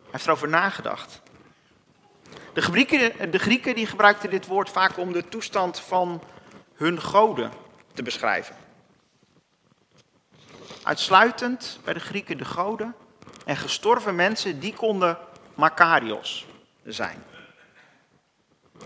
Hij 0.01 0.11
heeft 0.11 0.27
erover 0.27 0.49
nagedacht. 0.49 1.22
De 2.53 2.63
Grieken, 2.63 3.31
de 3.31 3.39
Grieken 3.39 3.75
die 3.75 3.87
gebruikten 3.87 4.31
dit 4.31 4.47
woord 4.47 4.71
vaak 4.71 4.97
om 4.97 5.13
de 5.13 5.29
toestand 5.29 5.81
van 5.81 6.23
hun 6.75 7.01
goden 7.01 7.53
te 7.95 8.03
beschrijven. 8.03 8.57
Uitsluitend 10.83 11.79
bij 11.85 11.95
de 11.95 12.01
Grieken 12.01 12.39
de 12.39 12.45
goden 12.45 12.95
en 13.45 13.57
gestorven 13.57 14.15
mensen, 14.15 14.61
die 14.61 14.75
konden 14.75 15.19
Makarios 15.55 16.47
zijn. 16.85 17.25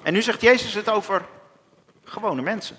En 0.02 0.12
nu 0.12 0.22
zegt 0.22 0.40
Jezus 0.40 0.74
het 0.74 0.88
over 0.88 1.26
gewone 2.04 2.42
mensen. 2.42 2.76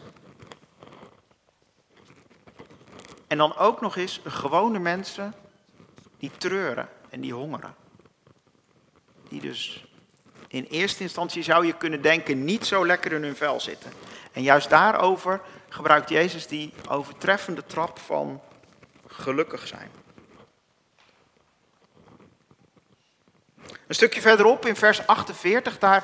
En 3.28 3.38
dan 3.38 3.56
ook 3.56 3.82
nog 3.82 3.96
eens 3.96 4.22
gewone 4.24 4.80
mensen 4.80 5.34
die 6.18 6.32
treuren 6.38 6.90
en 7.10 7.22
die 7.22 7.34
hongeren. 7.34 7.76
Die 9.30 9.42
dus 9.42 9.87
in 10.48 10.66
eerste 10.70 11.04
instantie 11.04 11.44
zou 11.44 11.66
je 11.66 11.78
kunnen 11.78 12.02
denken 12.02 12.44
niet 12.44 12.66
zo 12.66 12.86
lekker 12.86 13.12
in 13.12 13.24
hun 13.24 13.36
vel 13.36 13.60
zitten. 13.60 13.92
En 14.32 14.42
juist 14.42 14.70
daarover 14.70 15.42
gebruikt 15.70 16.10
Jezus 16.10 16.48
die 16.48 16.74
overtreffende 16.90 17.66
trap 17.66 18.00
van 18.00 18.42
gelukkig 19.08 19.68
zijn. 19.68 19.92
Een 23.88 23.96
stukje 23.96 24.22
verderop 24.22 24.66
in 24.66 24.76
vers 24.76 25.08
48, 25.08 25.80
daar 25.80 26.04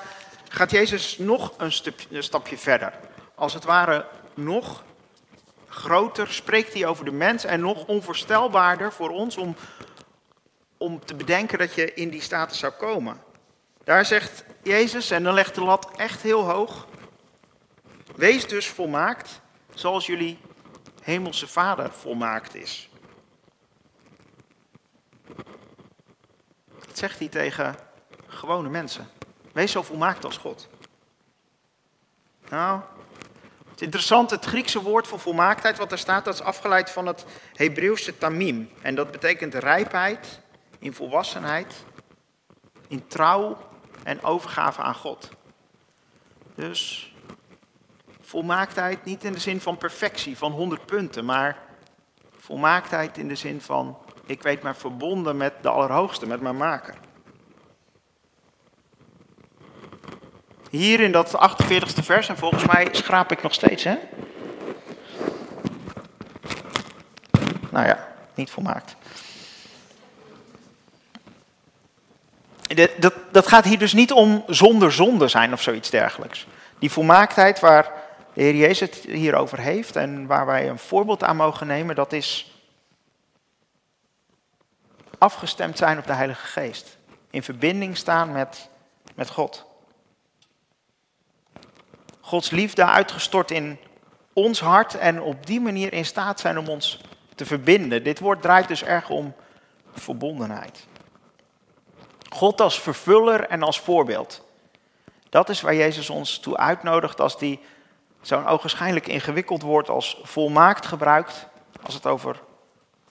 gaat 0.50 0.72
Jezus 0.72 1.18
nog 1.18 1.54
een, 1.58 2.24
stapje 2.24 2.58
verder. 2.58 2.94
Als 3.36 3.54
het 3.54 3.64
ware 3.64 4.06
nog 4.34 4.84
groter 5.68 6.34
spreekt 6.34 6.74
hij 6.74 6.86
over 6.86 7.06
de 7.06 7.12
mens 7.12 7.44
en 7.44 7.60
nog 7.60 7.86
onvoorstelbaarder 7.86 8.94
voor 8.94 9.10
ons 9.10 9.38
om, 9.38 9.56
om 10.78 11.06
te 11.06 11.16
bedenken 11.16 11.58
dat 11.58 11.74
je 11.74 11.94
in 11.94 12.10
die 12.10 12.22
status 12.22 12.60
zou 12.60 12.74
komen. 12.74 13.22
Daar 13.84 14.06
zegt 14.06 14.44
Jezus, 14.62 15.12
en 15.12 15.24
dan 15.24 15.34
legt 15.34 15.56
de 15.56 15.63
lat 15.63 15.92
echt 15.96 16.22
heel 16.22 16.50
hoog, 16.50 16.88
wees 18.16 18.48
dus 18.48 18.68
volmaakt 18.68 19.42
zoals 19.74 20.06
jullie 20.06 20.40
hemelse 21.02 21.48
Vader 21.48 21.92
volmaakt 21.92 22.56
is. 22.56 22.90
Dat 26.80 26.98
zegt 26.98 27.20
hij 27.20 27.28
tegen 27.28 27.75
gewone 28.28 28.70
mensen. 28.70 29.08
Wees 29.52 29.72
zo 29.72 29.82
volmaakt 29.82 30.25
als 30.25 30.38
God. 30.38 30.70
Nou, 32.50 32.82
het 33.70 33.75
is 33.75 33.82
interessant, 33.82 34.30
het 34.30 34.46
Griekse 34.46 34.82
woord 34.82 35.08
voor 35.08 35.20
volmaaktheid, 35.20 35.78
wat 35.78 35.92
er 35.92 35.98
staat, 35.98 36.25
dat 36.25 36.34
is 36.34 36.42
afgeleid 36.42 36.90
van 36.90 37.06
het 37.06 37.25
Hebreeuwse 37.54 38.18
tamim. 38.18 38.70
En 38.82 38.96
dat 38.96 39.12
betekent 39.12 39.54
rijpheid, 39.54 40.40
in 40.80 40.94
volwassenheid, 40.94 41.74
in 42.88 43.08
trouw 43.08 43.58
en 44.04 44.24
overgave 44.24 44.82
aan 44.82 44.96
God. 44.96 45.30
Dus 46.56 47.14
volmaaktheid 48.22 49.06
niet 49.06 49.24
in 49.24 49.34
de 49.34 49.40
zin 49.40 49.62
van 49.62 49.78
perfectie, 49.78 50.38
van 50.38 50.52
100 50.52 50.86
punten, 50.86 51.26
maar 51.26 51.58
volmaaktheid 52.38 53.18
in 53.18 53.28
de 53.28 53.36
zin 53.36 53.62
van 53.62 53.98
ik 54.26 54.42
weet 54.42 54.64
me 54.64 54.74
verbonden 54.74 55.38
met 55.38 55.54
de 55.62 55.70
Allerhoogste, 55.70 56.28
met 56.28 56.42
mijn 56.42 56.58
maker. 56.58 56.96
Hier 60.70 61.00
in 61.00 61.12
dat 61.12 61.60
48e 61.62 62.04
vers, 62.04 62.30
en 62.30 62.38
volgens 62.38 62.66
mij 62.66 62.88
schraap 62.92 63.32
ik 63.32 63.44
nog 63.44 63.54
steeds, 63.54 63.84
hè? 63.84 63.96
Nou 67.70 67.86
ja, 67.86 68.08
niet 68.34 68.50
volmaakt. 68.50 68.96
Dat, 72.75 73.13
dat 73.32 73.48
gaat 73.48 73.65
hier 73.65 73.80
dus 73.80 73.94
niet 73.94 74.12
om 74.12 74.44
zonder 74.48 74.92
zonde 74.92 75.27
zijn 75.27 75.53
of 75.53 75.62
zoiets 75.62 75.89
dergelijks. 75.89 76.48
Die 76.80 76.92
volmaaktheid 76.92 77.60
waar 77.60 77.92
de 78.34 78.42
Heer 78.42 78.56
Jezus 78.56 78.80
het 78.80 78.96
hier 78.96 79.36
over 79.36 79.60
heeft 79.60 79.96
en 79.96 80.27
waar 80.27 80.46
wij 80.46 80.70
een 80.70 80.80
voorbeeld 80.80 81.24
aan 81.24 81.36
mogen 81.36 81.68
nemen, 81.68 81.96
dat 81.96 82.13
is 82.13 82.51
afgestemd 85.18 85.77
zijn 85.77 85.98
op 85.98 86.08
de 86.08 86.13
Heilige 86.13 86.46
Geest. 86.46 86.98
In 87.30 87.44
verbinding 87.44 87.98
staan 87.98 88.32
met, 88.32 88.70
met 89.15 89.30
God. 89.30 89.65
Gods 92.22 92.50
liefde 92.50 92.86
uitgestort 92.86 93.51
in 93.51 93.77
ons 94.34 94.60
hart 94.60 94.96
en 94.96 95.22
op 95.22 95.46
die 95.46 95.62
manier 95.62 95.94
in 95.94 96.06
staat 96.06 96.39
zijn 96.39 96.58
om 96.58 96.68
ons 96.68 97.01
te 97.36 97.46
verbinden. 97.46 98.03
Dit 98.03 98.20
woord 98.20 98.42
draait 98.42 98.68
dus 98.68 98.84
erg 98.84 99.10
om 99.10 99.34
verbondenheid. 99.94 100.88
God 102.34 102.62
als 102.62 102.80
vervuller 102.80 103.48
en 103.48 103.63
als 103.63 103.80
voorbeeld. 103.80 104.44
Dat 105.30 105.50
is 105.50 105.62
waar 105.62 105.75
Jezus 105.75 106.10
ons 106.10 106.40
toe 106.40 106.58
uitnodigt 106.58 107.20
als 107.20 107.36
hij 107.40 107.60
zo'n 108.22 108.48
ogenschijnlijk 108.48 109.08
ingewikkeld 109.08 109.62
woord 109.62 109.90
als 109.90 110.20
volmaakt 110.24 110.86
gebruikt 110.86 111.48
als 111.84 111.94
het 111.94 112.06
over 112.06 112.42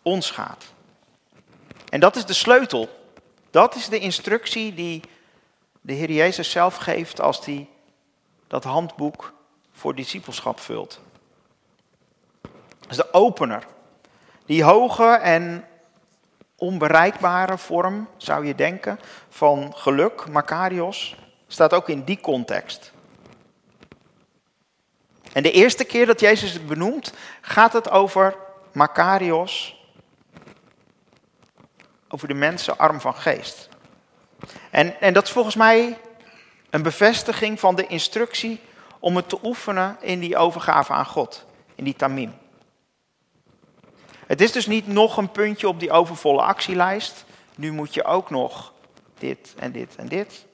ons 0.03 0.31
gaat. 0.31 0.65
En 1.89 2.01
dat 2.01 2.17
is 2.17 2.25
de 2.25 2.33
sleutel. 2.33 2.89
Dat 3.51 3.75
is 3.75 3.89
de 3.89 3.99
instructie 3.99 4.75
die 4.75 5.03
de 5.81 5.93
Heer 5.93 6.11
Jezus 6.11 6.51
zelf 6.51 6.77
geeft 6.77 7.21
als 7.21 7.45
hij 7.47 7.69
dat 8.47 8.65
handboek 8.65 9.33
voor 9.73 9.95
discipelschap 9.95 10.61
vult. 10.61 11.01
Dat 12.81 12.91
is 12.91 12.97
de 12.97 13.13
opener. 13.13 13.67
Die 14.47 14.65
hoge 14.65 15.05
en 15.05 15.65
onbereikbare 16.63 17.59
vorm, 17.59 18.09
zou 18.17 18.47
je 18.47 18.55
denken, 18.55 19.01
van 19.29 19.73
geluk, 19.77 20.29
Makarios, 20.29 21.17
staat 21.47 21.75
ook 21.75 21.89
in 21.89 22.05
die 22.05 22.21
context. 22.21 22.93
En 25.33 25.43
de 25.43 25.51
eerste 25.51 25.85
keer 25.85 26.07
dat 26.07 26.21
Jezus 26.21 26.53
het 26.53 26.67
benoemt, 26.67 27.13
gaat 27.41 27.73
het 27.73 27.91
over 27.91 28.37
Makarios, 28.73 29.81
over 32.09 32.29
de 32.29 32.35
mensen 32.35 32.79
arm 32.79 33.01
van 33.01 33.15
geest. 33.15 33.69
En, 34.71 35.01
en 35.01 35.13
dat 35.13 35.25
is 35.25 35.31
volgens 35.31 35.57
mij 35.57 35.99
een 36.71 36.83
bevestiging 36.83 37.61
van 37.61 37.75
de 37.75 37.87
instructie 37.87 38.61
om 38.99 39.17
het 39.17 39.29
te 39.29 39.39
oefenen 39.43 39.97
in 40.01 40.21
die 40.21 40.37
overgave 40.37 40.93
aan 40.93 41.07
God, 41.07 41.45
in 41.75 41.85
die 41.85 41.97
tamim. 41.97 42.41
Het 44.33 44.41
is 44.41 44.53
dus 44.53 44.67
niet 44.67 44.87
nog 44.87 45.17
een 45.17 45.31
puntje 45.31 45.69
op 45.69 45.81
die 45.81 45.91
overvolle 45.91 46.43
actielijst. 46.43 47.25
Nu 47.55 47.73
moet 47.73 47.95
je 47.95 48.05
ook 48.05 48.31
nog 48.31 48.73
dit 49.19 49.55
en 49.59 49.73
dit 49.73 49.97
en 49.97 50.09
dit. 50.09 50.47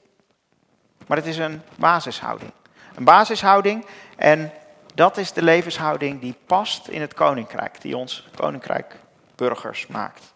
Maar 1.07 1.17
het 1.17 1.25
is 1.25 1.37
een 1.37 1.61
basishouding. 1.75 2.51
Een 2.95 3.03
basishouding 3.03 3.85
en 4.15 4.51
dat 4.95 5.17
is 5.17 5.33
de 5.33 5.41
levenshouding 5.41 6.21
die 6.21 6.35
past 6.45 6.87
in 6.87 7.01
het 7.01 7.13
koninkrijk, 7.13 7.81
die 7.81 7.97
ons 7.97 8.27
koninkrijk 8.35 8.95
burgers 9.35 9.87
maakt. 9.87 10.33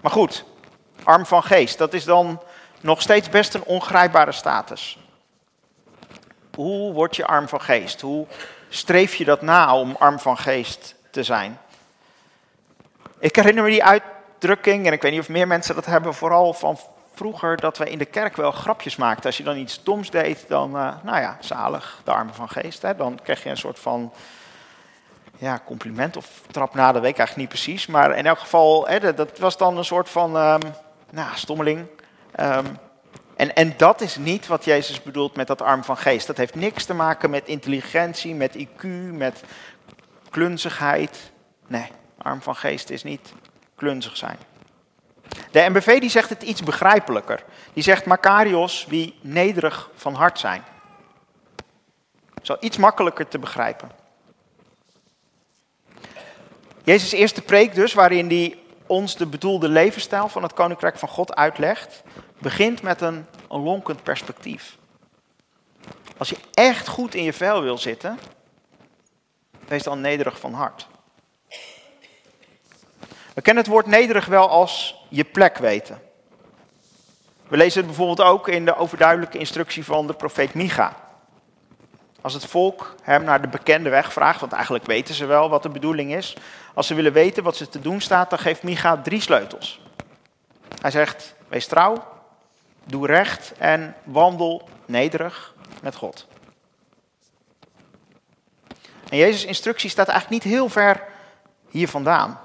Maar 0.00 0.12
goed, 0.12 0.44
arm 1.02 1.26
van 1.26 1.42
geest, 1.42 1.78
dat 1.78 1.94
is 1.94 2.04
dan 2.04 2.42
nog 2.80 3.02
steeds 3.02 3.28
best 3.28 3.54
een 3.54 3.64
ongrijpbare 3.64 4.32
status. 4.32 4.98
Hoe 6.54 6.92
word 6.92 7.16
je 7.16 7.26
arm 7.26 7.48
van 7.48 7.60
geest? 7.60 8.00
Hoe 8.00 8.26
streef 8.68 9.14
je 9.14 9.24
dat 9.24 9.42
na 9.42 9.76
om 9.76 9.96
arm 9.98 10.18
van 10.18 10.38
geest 10.38 10.98
te 11.10 11.22
zijn? 11.22 11.58
Ik 13.18 13.36
herinner 13.36 13.64
me 13.64 13.70
die 13.70 13.84
uitdrukking, 13.84 14.86
en 14.86 14.92
ik 14.92 15.02
weet 15.02 15.12
niet 15.12 15.20
of 15.20 15.28
meer 15.28 15.46
mensen 15.46 15.74
dat 15.74 15.86
hebben, 15.86 16.14
vooral 16.14 16.52
van 16.52 16.78
vroeger, 17.14 17.56
dat 17.56 17.78
we 17.78 17.90
in 17.90 17.98
de 17.98 18.04
kerk 18.04 18.36
wel 18.36 18.50
grapjes 18.50 18.96
maakten. 18.96 19.24
Als 19.24 19.36
je 19.36 19.42
dan 19.42 19.56
iets 19.56 19.82
doms 19.82 20.10
deed, 20.10 20.44
dan, 20.48 20.76
uh, 20.76 20.94
nou 21.02 21.20
ja, 21.20 21.36
zalig, 21.40 22.00
de 22.04 22.10
armen 22.10 22.34
van 22.34 22.48
geest. 22.48 22.82
Hè? 22.82 22.96
Dan 22.96 23.18
kreeg 23.22 23.42
je 23.42 23.50
een 23.50 23.56
soort 23.56 23.78
van 23.78 24.12
ja, 25.36 25.60
compliment 25.64 26.16
of 26.16 26.42
trap 26.50 26.74
na, 26.74 26.92
dat 26.92 27.02
weet 27.02 27.10
ik 27.10 27.18
eigenlijk 27.18 27.36
niet 27.36 27.60
precies. 27.62 27.86
Maar 27.86 28.16
in 28.16 28.26
elk 28.26 28.38
geval, 28.38 28.88
hè, 28.88 29.14
dat 29.14 29.38
was 29.38 29.56
dan 29.56 29.76
een 29.76 29.84
soort 29.84 30.08
van, 30.08 30.36
um, 30.36 30.60
nou, 31.10 31.28
stommeling. 31.34 31.86
Um, 32.40 32.78
en, 33.36 33.54
en 33.54 33.74
dat 33.76 34.00
is 34.00 34.16
niet 34.16 34.46
wat 34.46 34.64
Jezus 34.64 35.02
bedoelt 35.02 35.36
met 35.36 35.46
dat 35.46 35.62
arm 35.62 35.84
van 35.84 35.96
geest. 35.96 36.26
Dat 36.26 36.36
heeft 36.36 36.54
niks 36.54 36.84
te 36.84 36.94
maken 36.94 37.30
met 37.30 37.48
intelligentie, 37.48 38.34
met 38.34 38.56
IQ, 38.56 38.84
met 39.12 39.42
klunzigheid. 40.30 41.32
Nee, 41.66 41.86
arm 42.18 42.42
van 42.42 42.56
geest 42.56 42.90
is 42.90 43.02
niet 43.02 43.32
klunzig 43.74 44.16
zijn. 44.16 44.38
De 45.50 45.66
MBV 45.68 46.00
die 46.00 46.10
zegt 46.10 46.28
het 46.28 46.42
iets 46.42 46.62
begrijpelijker. 46.62 47.44
Die 47.72 47.82
zegt 47.82 48.04
Makarios 48.04 48.86
wie 48.88 49.18
nederig 49.20 49.90
van 49.94 50.14
hart 50.14 50.38
zijn. 50.38 50.64
Zo 52.42 52.56
iets 52.60 52.76
makkelijker 52.76 53.28
te 53.28 53.38
begrijpen. 53.38 53.90
Jezus' 56.84 57.12
eerste 57.12 57.42
preek 57.42 57.74
dus, 57.74 57.92
waarin 57.92 58.28
hij 58.28 58.58
ons 58.86 59.16
de 59.16 59.26
bedoelde 59.26 59.68
levensstijl 59.68 60.28
van 60.28 60.42
het 60.42 60.52
Koninkrijk 60.52 60.98
van 60.98 61.08
God 61.08 61.34
uitlegt, 61.34 62.02
begint 62.38 62.82
met 62.82 63.00
een, 63.00 63.26
een 63.48 63.60
lonkend 63.60 64.02
perspectief. 64.02 64.76
Als 66.16 66.28
je 66.28 66.36
echt 66.54 66.88
goed 66.88 67.14
in 67.14 67.22
je 67.22 67.32
vel 67.32 67.62
wil 67.62 67.78
zitten, 67.78 68.18
wees 69.70 69.82
dan 69.82 70.00
nederig 70.00 70.38
van 70.38 70.52
hart. 70.52 70.86
We 73.34 73.42
kennen 73.42 73.62
het 73.62 73.72
woord 73.72 73.86
nederig 73.86 74.26
wel 74.26 74.48
als 74.48 75.04
je 75.08 75.24
plek 75.24 75.58
weten. 75.58 76.00
We 77.48 77.56
lezen 77.56 77.78
het 77.78 77.86
bijvoorbeeld 77.86 78.28
ook 78.28 78.48
in 78.48 78.64
de 78.64 78.76
overduidelijke 78.76 79.38
instructie 79.38 79.84
van 79.84 80.06
de 80.06 80.12
profeet 80.12 80.54
Micha. 80.54 80.96
Als 82.20 82.34
het 82.34 82.46
volk 82.46 82.94
hem 83.02 83.24
naar 83.24 83.40
de 83.40 83.48
bekende 83.48 83.90
weg 83.90 84.12
vraagt, 84.12 84.40
want 84.40 84.52
eigenlijk 84.52 84.86
weten 84.86 85.14
ze 85.14 85.26
wel 85.26 85.48
wat 85.48 85.62
de 85.62 85.68
bedoeling 85.68 86.14
is. 86.14 86.36
Als 86.74 86.86
ze 86.86 86.94
willen 86.94 87.12
weten 87.12 87.42
wat 87.42 87.56
ze 87.56 87.68
te 87.68 87.80
doen 87.80 88.00
staat, 88.00 88.30
dan 88.30 88.38
geeft 88.38 88.62
Micha 88.62 88.96
drie 88.96 89.20
sleutels. 89.20 89.80
Hij 90.80 90.90
zegt, 90.90 91.34
wees 91.48 91.66
trouw, 91.66 92.04
doe 92.84 93.06
recht 93.06 93.52
en 93.58 93.94
wandel 94.04 94.68
nederig 94.86 95.54
met 95.82 95.94
God. 95.94 96.26
En 99.10 99.16
Jezus' 99.16 99.44
instructie 99.44 99.90
staat 99.90 100.08
eigenlijk 100.08 100.44
niet 100.44 100.52
heel 100.52 100.68
ver 100.68 101.04
hier 101.68 101.88
vandaan. 101.88 102.40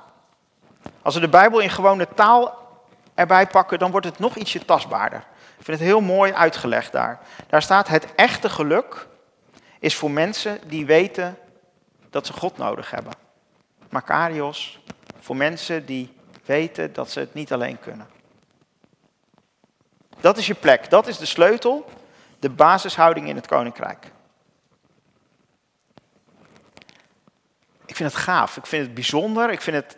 Als 1.01 1.13
we 1.13 1.19
de 1.19 1.29
Bijbel 1.29 1.59
in 1.59 1.69
gewone 1.69 2.07
taal 2.15 2.67
erbij 3.13 3.47
pakken, 3.47 3.79
dan 3.79 3.91
wordt 3.91 4.05
het 4.05 4.19
nog 4.19 4.35
ietsje 4.35 4.65
tastbaarder. 4.65 5.23
Ik 5.57 5.65
vind 5.65 5.79
het 5.79 5.87
heel 5.87 6.01
mooi 6.01 6.33
uitgelegd 6.33 6.91
daar. 6.91 7.19
Daar 7.47 7.61
staat: 7.61 7.87
Het 7.87 8.15
echte 8.15 8.49
geluk 8.49 9.07
is 9.79 9.95
voor 9.95 10.11
mensen 10.11 10.59
die 10.67 10.85
weten 10.85 11.37
dat 12.09 12.25
ze 12.25 12.33
God 12.33 12.57
nodig 12.57 12.91
hebben. 12.91 13.13
Makarios, 13.89 14.79
voor 15.19 15.35
mensen 15.35 15.85
die 15.85 16.17
weten 16.45 16.93
dat 16.93 17.11
ze 17.11 17.19
het 17.19 17.33
niet 17.33 17.53
alleen 17.53 17.79
kunnen. 17.79 18.07
Dat 20.19 20.37
is 20.37 20.47
je 20.47 20.53
plek, 20.53 20.89
dat 20.89 21.07
is 21.07 21.17
de 21.17 21.25
sleutel, 21.25 21.89
de 22.39 22.49
basishouding 22.49 23.27
in 23.27 23.35
het 23.35 23.47
koninkrijk. 23.47 24.11
Ik 27.85 27.95
vind 27.95 28.11
het 28.11 28.21
gaaf, 28.21 28.57
ik 28.57 28.65
vind 28.65 28.85
het 28.85 28.93
bijzonder, 28.93 29.51
ik 29.51 29.61
vind 29.61 29.75
het 29.75 29.97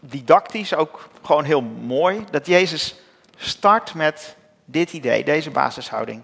didactisch 0.00 0.74
ook 0.74 1.08
gewoon 1.22 1.44
heel 1.44 1.62
mooi 1.62 2.24
dat 2.30 2.46
Jezus 2.46 2.94
start 3.36 3.94
met 3.94 4.36
dit 4.64 4.92
idee, 4.92 5.24
deze 5.24 5.50
basishouding. 5.50 6.22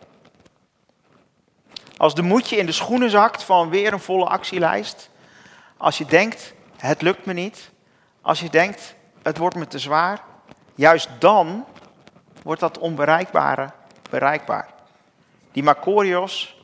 Als 1.96 2.14
de 2.14 2.22
moedje 2.22 2.56
in 2.56 2.66
de 2.66 2.72
schoenen 2.72 3.10
zakt 3.10 3.42
van 3.42 3.70
weer 3.70 3.92
een 3.92 4.00
volle 4.00 4.24
actielijst, 4.24 5.10
als 5.76 5.98
je 5.98 6.04
denkt, 6.04 6.54
het 6.76 7.02
lukt 7.02 7.24
me 7.24 7.32
niet, 7.32 7.70
als 8.20 8.40
je 8.40 8.50
denkt, 8.50 8.94
het 9.22 9.38
wordt 9.38 9.56
me 9.56 9.66
te 9.66 9.78
zwaar, 9.78 10.20
juist 10.74 11.08
dan 11.18 11.66
wordt 12.42 12.60
dat 12.60 12.78
onbereikbare 12.78 13.70
bereikbaar. 14.10 14.68
Die 15.52 15.62
Makorios, 15.62 16.56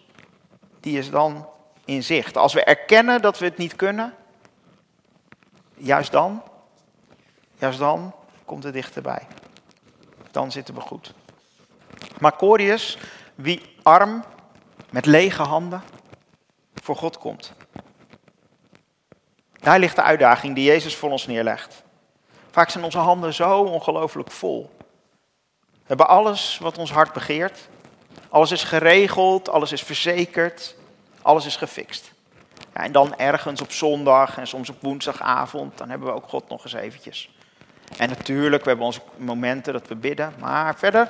die 0.81 0.99
is 0.99 1.11
dan 1.11 1.49
in 1.85 2.03
zicht. 2.03 2.37
Als 2.37 2.53
we 2.53 2.65
erkennen 2.65 3.23
dat 3.23 3.39
we 3.39 3.45
het 3.45 3.57
niet 3.57 3.77
kunnen, 3.77 4.15
juist 5.77 6.13
dan, 6.13 6.43
juist 7.59 7.79
dan 7.79 8.15
komt 8.45 8.63
het 8.63 8.73
dichterbij. 8.73 9.27
Dan 10.31 10.53
zitten 10.53 10.75
we 10.75 10.81
goed. 10.81 11.15
Makorius, 12.19 12.99
wie 13.35 13.63
arm, 13.83 14.25
met 14.91 15.07
lege 15.07 15.43
handen, 15.43 15.83
voor 16.75 16.97
God 16.97 17.19
komt. 17.19 17.53
Daar 19.53 19.79
ligt 19.79 19.97
de 19.97 20.03
uitdaging 20.03 20.55
die 20.55 20.65
Jezus 20.65 20.97
voor 20.97 21.11
ons 21.11 21.27
neerlegt. 21.27 21.83
Vaak 22.51 22.71
zijn 22.71 22.85
onze 22.85 22.99
handen 22.99 23.35
zo 23.35 23.61
ongelooflijk 23.61 24.31
vol. 24.31 24.71
We 25.61 25.93
hebben 25.93 26.09
alles 26.09 26.59
wat 26.59 26.79
ons 26.79 26.93
hart 26.93 27.13
begeert. 27.13 27.69
Alles 28.29 28.51
is 28.51 28.65
geregeld, 28.65 29.49
alles 29.49 29.73
is 29.73 29.83
verzekerd, 29.83 30.75
alles 31.23 31.47
is 31.47 31.57
gefixt. 31.57 32.13
Ja, 32.77 32.83
en 32.83 32.93
dan 32.93 33.17
ergens 33.17 33.61
op 33.61 33.73
zondag 33.73 34.39
en 34.39 34.47
soms 34.47 34.69
op 34.69 34.77
woensdagavond, 34.81 35.79
dan 35.79 35.91
hebben 35.91 36.09
we 36.09 36.15
ook 36.15 36.29
God 36.29 36.49
nog 36.49 36.65
eens 36.65 36.73
eventjes. 36.73 37.31
En 37.99 38.09
natuurlijk, 38.09 38.63
we 38.63 38.69
hebben 38.69 38.87
onze 38.87 39.01
momenten 39.17 39.73
dat 39.73 39.89
we 39.89 39.95
bidden, 39.95 40.35
maar 40.39 40.79
verder 40.79 41.09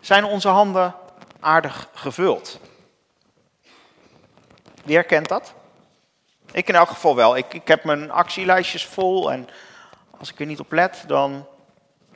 zijn 0.00 0.24
onze 0.24 0.48
handen 0.48 0.94
aardig 1.40 1.88
gevuld. 1.94 2.60
Wie 4.84 4.94
herkent 4.94 5.28
dat? 5.28 5.54
Ik 6.52 6.68
in 6.68 6.74
elk 6.74 6.88
geval 6.88 7.16
wel. 7.16 7.36
Ik, 7.36 7.54
ik 7.54 7.68
heb 7.68 7.84
mijn 7.84 8.10
actielijstjes 8.10 8.86
vol 8.86 9.32
en 9.32 9.48
als 10.18 10.32
ik 10.32 10.40
er 10.40 10.46
niet 10.46 10.60
op 10.60 10.72
let, 10.72 11.04
dan 11.06 11.46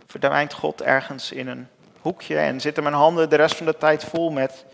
verdwijnt 0.07 0.53
God 0.53 0.83
ergens 0.83 1.33
in 1.33 1.49
een 1.49 1.69
hoekje 2.01 2.39
en 2.39 2.61
zitten 2.61 2.83
mijn 2.83 2.95
handen 2.95 3.31
de 3.31 3.37
rest 3.37 3.57
van 3.57 3.67
de 3.67 3.77
tijd 3.77 4.05
vol 4.05 4.31
met 4.31 4.65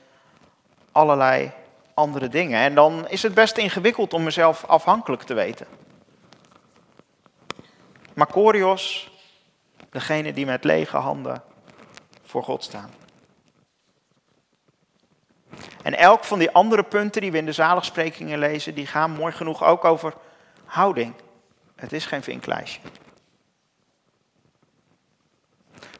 allerlei 0.92 1.52
andere 2.00 2.28
dingen. 2.28 2.61
En 2.61 2.75
dan 2.75 3.09
is 3.09 3.23
het 3.23 3.35
best 3.35 3.57
ingewikkeld 3.57 4.14
om 4.14 4.23
mezelf 4.23 4.64
afhankelijk 4.64 5.23
te 5.23 5.35
weten. 5.35 5.66
Makorios, 8.14 9.11
degene 9.90 10.33
die 10.33 10.46
met 10.46 10.64
lege 10.64 10.96
handen 10.96 11.42
voor 12.22 12.42
God 12.42 12.64
staan. 12.64 12.90
En 15.83 15.98
elk 15.98 16.24
van 16.24 16.38
die 16.38 16.51
andere 16.51 16.83
punten 16.83 17.20
die 17.20 17.33
we 17.33 17.38
in 17.38 17.46
de 17.46 17.53
zaligsprekingen 17.53 18.38
lezen, 18.38 18.74
die 18.74 18.87
gaan 18.87 19.11
mooi 19.11 19.33
genoeg 19.33 19.64
ook 19.64 19.85
over 19.85 20.14
houding. 20.64 21.14
Het 21.77 21.92
is 21.92 22.07
geen 22.07 22.22
vinklijstje. 22.22 22.81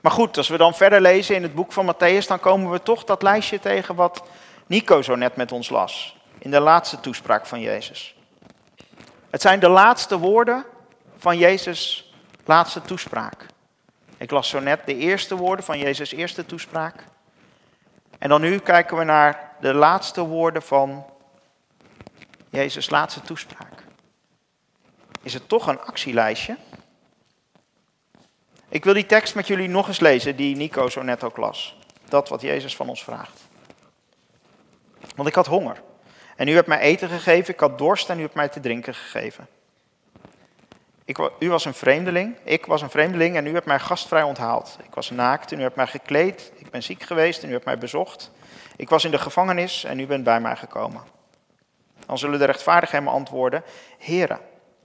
Maar 0.01 0.13
goed, 0.13 0.37
als 0.37 0.49
we 0.49 0.57
dan 0.57 0.75
verder 0.75 1.01
lezen 1.01 1.35
in 1.35 1.43
het 1.43 1.55
boek 1.55 1.73
van 1.73 1.95
Matthäus, 1.95 2.27
dan 2.27 2.41
komen 2.41 2.71
we 2.71 2.83
toch 2.83 3.05
dat 3.05 3.23
lijstje 3.23 3.61
tegen 3.61 3.95
wat 3.95 4.23
Nico 4.71 5.03
zo 5.03 5.15
net 5.15 5.37
met 5.37 5.53
ons 5.53 5.69
las. 5.69 6.17
In 6.39 6.51
de 6.51 6.61
laatste 6.61 7.01
toespraak 7.01 7.47
van 7.47 7.61
Jezus. 7.61 8.15
Het 9.31 9.41
zijn 9.41 9.61
de 9.61 9.69
laatste 9.69 10.19
woorden 10.19 10.65
van 11.17 11.39
Jezus' 11.39 12.13
laatste 12.45 12.83
toespraak. 12.83 13.47
Ik 14.17 14.31
las 14.31 14.49
zo 14.49 14.61
net 14.61 14.87
de 14.87 14.97
eerste 14.97 15.37
woorden 15.37 15.65
van 15.65 15.79
Jezus' 15.79 16.13
eerste 16.13 16.47
toespraak. 16.47 17.05
En 18.19 18.29
dan 18.29 18.41
nu 18.41 18.59
kijken 18.59 18.97
we 18.97 19.05
naar 19.05 19.53
de 19.61 19.75
laatste 19.75 20.21
woorden 20.21 20.63
van 20.63 21.05
Jezus' 22.51 22.91
laatste 22.91 23.21
toespraak. 23.21 23.85
Is 25.23 25.35
het 25.35 25.49
toch 25.49 25.67
een 25.67 25.81
actielijstje? 25.81 26.57
Ik 28.69 28.85
wil 28.85 28.95
die 28.95 29.07
tekst 29.07 29.35
met 29.35 29.47
jullie 29.47 29.69
nog 29.69 29.89
eens 29.89 30.01
lezen, 30.01 30.37
die 30.37 30.57
Nico 30.57 30.89
zo 30.89 31.03
net 31.03 31.25
ook 31.25 31.37
las. 31.37 31.77
Dat 32.09 32.29
wat 32.29 32.41
Jezus 32.41 32.77
van 32.77 32.89
ons 32.89 33.05
vraagt. 33.05 33.49
Want 35.21 35.33
ik 35.33 35.39
had 35.39 35.47
honger. 35.47 35.83
En 36.37 36.49
u 36.49 36.55
hebt 36.55 36.67
mij 36.67 36.79
eten 36.79 37.09
gegeven, 37.09 37.55
ik 37.55 37.61
had 37.61 37.79
dorst 37.79 38.11
en 38.11 38.19
u 38.19 38.23
hebt 38.23 38.35
mij 38.35 38.49
te 38.49 38.61
drinken 38.61 38.95
gegeven. 38.95 39.47
Ik, 41.05 41.31
u 41.39 41.51
was 41.51 41.65
een 41.65 41.75
vreemdeling, 41.75 42.37
ik 42.45 42.67
was 42.67 42.83
een 42.83 42.91
vreemdeling 42.91 43.37
en 43.37 43.47
u 43.47 43.53
hebt 43.53 43.67
mij 43.67 43.79
gastvrij 43.79 44.23
onthaald. 44.23 44.79
Ik 44.83 44.95
was 44.95 45.11
naakt 45.11 45.53
en 45.53 45.59
u 45.59 45.63
hebt 45.63 45.77
mij 45.77 45.87
gekleed, 45.87 46.53
ik 46.57 46.71
ben 46.71 46.83
ziek 46.83 47.03
geweest 47.03 47.43
en 47.43 47.49
u 47.49 47.53
hebt 47.53 47.65
mij 47.65 47.79
bezocht. 47.79 48.31
Ik 48.77 48.89
was 48.89 49.05
in 49.05 49.11
de 49.11 49.19
gevangenis 49.19 49.85
en 49.85 50.01
u 50.01 50.07
bent 50.07 50.25
bij 50.25 50.41
mij 50.41 50.57
gekomen. 50.57 51.03
Dan 52.07 52.19
zullen 52.19 52.39
de 52.39 52.45
rechtvaardigen 52.45 52.99
hem 52.99 53.09
antwoorden, 53.09 53.63
Heren, 53.99 54.41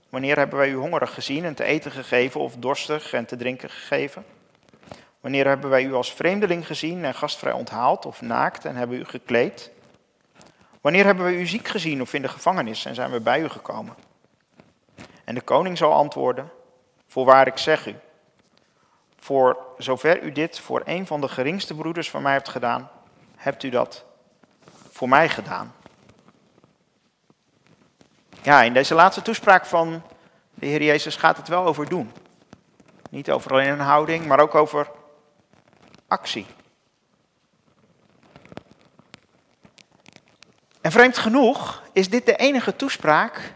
wanneer 0.08 0.36
hebben 0.36 0.58
wij 0.58 0.68
u 0.68 0.74
hongerig 0.74 1.14
gezien 1.14 1.44
en 1.44 1.54
te 1.54 1.64
eten 1.64 1.90
gegeven 1.90 2.40
of 2.40 2.56
dorstig 2.56 3.12
en 3.12 3.26
te 3.26 3.36
drinken 3.36 3.70
gegeven? 3.70 4.24
Wanneer 5.20 5.46
hebben 5.46 5.70
wij 5.70 5.84
u 5.84 5.94
als 5.94 6.12
vreemdeling 6.12 6.66
gezien 6.66 7.04
en 7.04 7.14
gastvrij 7.14 7.52
onthaald 7.52 8.06
of 8.06 8.20
naakt 8.20 8.64
en 8.64 8.76
hebben 8.76 8.98
u 8.98 9.04
gekleed? 9.04 9.74
Wanneer 10.86 11.04
hebben 11.04 11.24
wij 11.24 11.34
u 11.34 11.46
ziek 11.46 11.68
gezien 11.68 12.00
of 12.00 12.14
in 12.14 12.22
de 12.22 12.28
gevangenis 12.28 12.84
en 12.84 12.94
zijn 12.94 13.10
we 13.10 13.20
bij 13.20 13.40
u 13.40 13.48
gekomen? 13.48 13.94
En 15.24 15.34
de 15.34 15.40
koning 15.40 15.78
zal 15.78 15.92
antwoorden, 15.92 16.50
voorwaar 17.06 17.46
ik 17.46 17.58
zeg 17.58 17.86
u, 17.86 17.94
voor 19.18 19.58
zover 19.78 20.22
u 20.22 20.32
dit 20.32 20.60
voor 20.60 20.82
een 20.84 21.06
van 21.06 21.20
de 21.20 21.28
geringste 21.28 21.74
broeders 21.74 22.10
van 22.10 22.22
mij 22.22 22.32
hebt 22.32 22.48
gedaan, 22.48 22.90
hebt 23.36 23.62
u 23.62 23.68
dat 23.68 24.04
voor 24.90 25.08
mij 25.08 25.28
gedaan. 25.28 25.74
Ja, 28.42 28.62
in 28.62 28.72
deze 28.72 28.94
laatste 28.94 29.22
toespraak 29.22 29.66
van 29.66 30.02
de 30.54 30.66
Heer 30.66 30.82
Jezus 30.82 31.16
gaat 31.16 31.36
het 31.36 31.48
wel 31.48 31.64
over 31.64 31.88
doen. 31.88 32.12
Niet 33.10 33.30
over 33.30 33.50
alleen 33.50 33.68
een 33.68 33.80
houding, 33.80 34.26
maar 34.26 34.40
ook 34.40 34.54
over 34.54 34.90
actie. 36.08 36.46
En 40.86 40.92
vreemd 40.92 41.18
genoeg 41.18 41.82
is 41.92 42.10
dit 42.10 42.26
de 42.26 42.36
enige 42.36 42.76
toespraak 42.76 43.52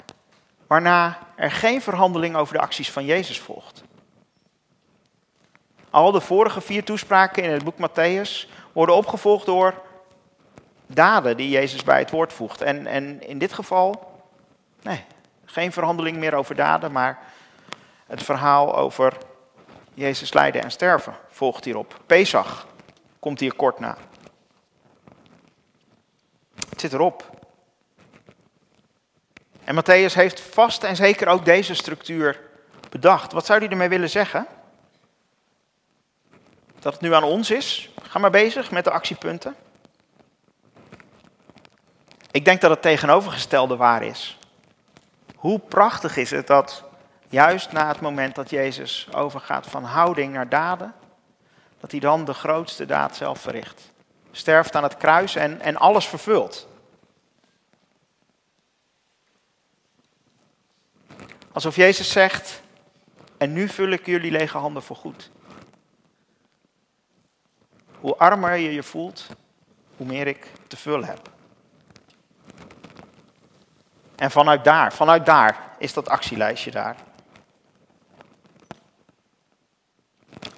waarna 0.67 1.19
er 1.37 1.51
geen 1.51 1.83
verhandeling 1.83 2.37
over 2.37 2.55
de 2.55 2.61
acties 2.61 2.91
van 2.91 3.05
Jezus 3.05 3.41
volgt. 3.41 3.83
Al 5.91 6.13
de 6.13 6.21
vorige 6.21 6.61
vier 6.61 6.85
toespraken 6.85 7.43
in 7.43 7.51
het 7.51 7.65
boek 7.65 7.75
Matthäus 7.77 8.49
worden 8.73 8.95
opgevolgd 8.95 9.47
door 9.47 9.75
daden 10.87 11.37
die 11.37 11.49
Jezus 11.49 11.85
bij 11.85 11.99
het 11.99 12.11
woord 12.11 12.33
voegt. 12.33 12.61
En, 12.61 12.87
en 12.87 13.29
in 13.29 13.39
dit 13.39 13.53
geval, 13.53 14.13
nee, 14.83 15.05
geen 15.45 15.73
verhandeling 15.73 16.17
meer 16.17 16.35
over 16.35 16.55
daden, 16.55 16.93
maar 16.93 17.19
het 18.07 18.23
verhaal 18.23 18.77
over 18.77 19.17
Jezus 19.95 20.33
lijden 20.33 20.63
en 20.63 20.71
sterven 20.71 21.15
volgt 21.29 21.65
hierop. 21.65 22.01
Pesach 22.07 22.67
komt 23.19 23.41
hier 23.41 23.55
kort 23.55 23.79
na. 23.79 23.97
Zit 26.81 26.93
erop. 26.93 27.31
En 29.65 29.75
Matthäus 29.75 30.15
heeft 30.15 30.41
vast 30.41 30.85
en 30.85 30.97
zeker 30.97 31.29
ook 31.29 31.45
deze 31.45 31.75
structuur 31.75 32.41
bedacht. 32.91 33.33
Wat 33.33 33.47
zou 33.47 33.59
hij 33.59 33.69
ermee 33.69 33.89
willen 33.89 34.11
zeggen? 34.11 34.47
Dat 36.79 36.93
het 36.93 37.03
nu 37.03 37.15
aan 37.15 37.23
ons 37.23 37.51
is? 37.51 37.91
Ga 38.03 38.19
maar 38.19 38.31
bezig 38.31 38.71
met 38.71 38.85
de 38.85 38.91
actiepunten. 38.91 39.55
Ik 42.31 42.45
denk 42.45 42.61
dat 42.61 42.71
het 42.71 42.83
tegenovergestelde 42.83 43.77
waar 43.77 44.03
is. 44.03 44.39
Hoe 45.37 45.59
prachtig 45.59 46.17
is 46.17 46.31
het 46.31 46.47
dat 46.47 46.85
juist 47.29 47.73
na 47.73 47.89
het 47.89 48.01
moment 48.01 48.35
dat 48.35 48.51
Jezus 48.51 49.09
overgaat 49.15 49.67
van 49.67 49.85
houding 49.85 50.33
naar 50.33 50.49
daden, 50.49 50.95
dat 51.81 51.91
hij 51.91 52.01
dan 52.01 52.25
de 52.25 52.35
grootste 52.35 52.87
daad 52.87 53.17
zelf 53.17 53.41
verricht. 53.41 53.93
Sterft 54.31 54.77
aan 54.77 54.83
het 54.83 54.97
kruis 54.97 55.35
en, 55.35 55.61
en 55.61 55.77
alles 55.77 56.07
vervult. 56.07 56.69
Alsof 61.53 61.77
Jezus 61.77 62.11
zegt, 62.11 62.63
En 63.39 63.53
nu 63.53 63.69
vul 63.69 63.89
ik 63.89 64.07
jullie 64.07 64.31
lege 64.31 64.59
handen 64.59 64.83
voor 64.83 64.97
goed. 64.97 65.31
Hoe 68.01 68.17
armer 68.17 68.55
je 68.55 68.73
je 68.73 68.83
voelt, 68.83 69.27
hoe 69.97 70.07
meer 70.07 70.27
ik 70.27 70.47
te 70.67 70.77
vullen 70.77 71.05
heb. 71.05 71.31
En 74.17 74.31
vanuit 74.31 74.65
daar, 74.65 74.93
vanuit 74.93 75.27
daar 75.27 75.69
is 75.79 75.93
dat 75.93 76.09
actielijstje 76.09 76.71
daar. 76.71 76.97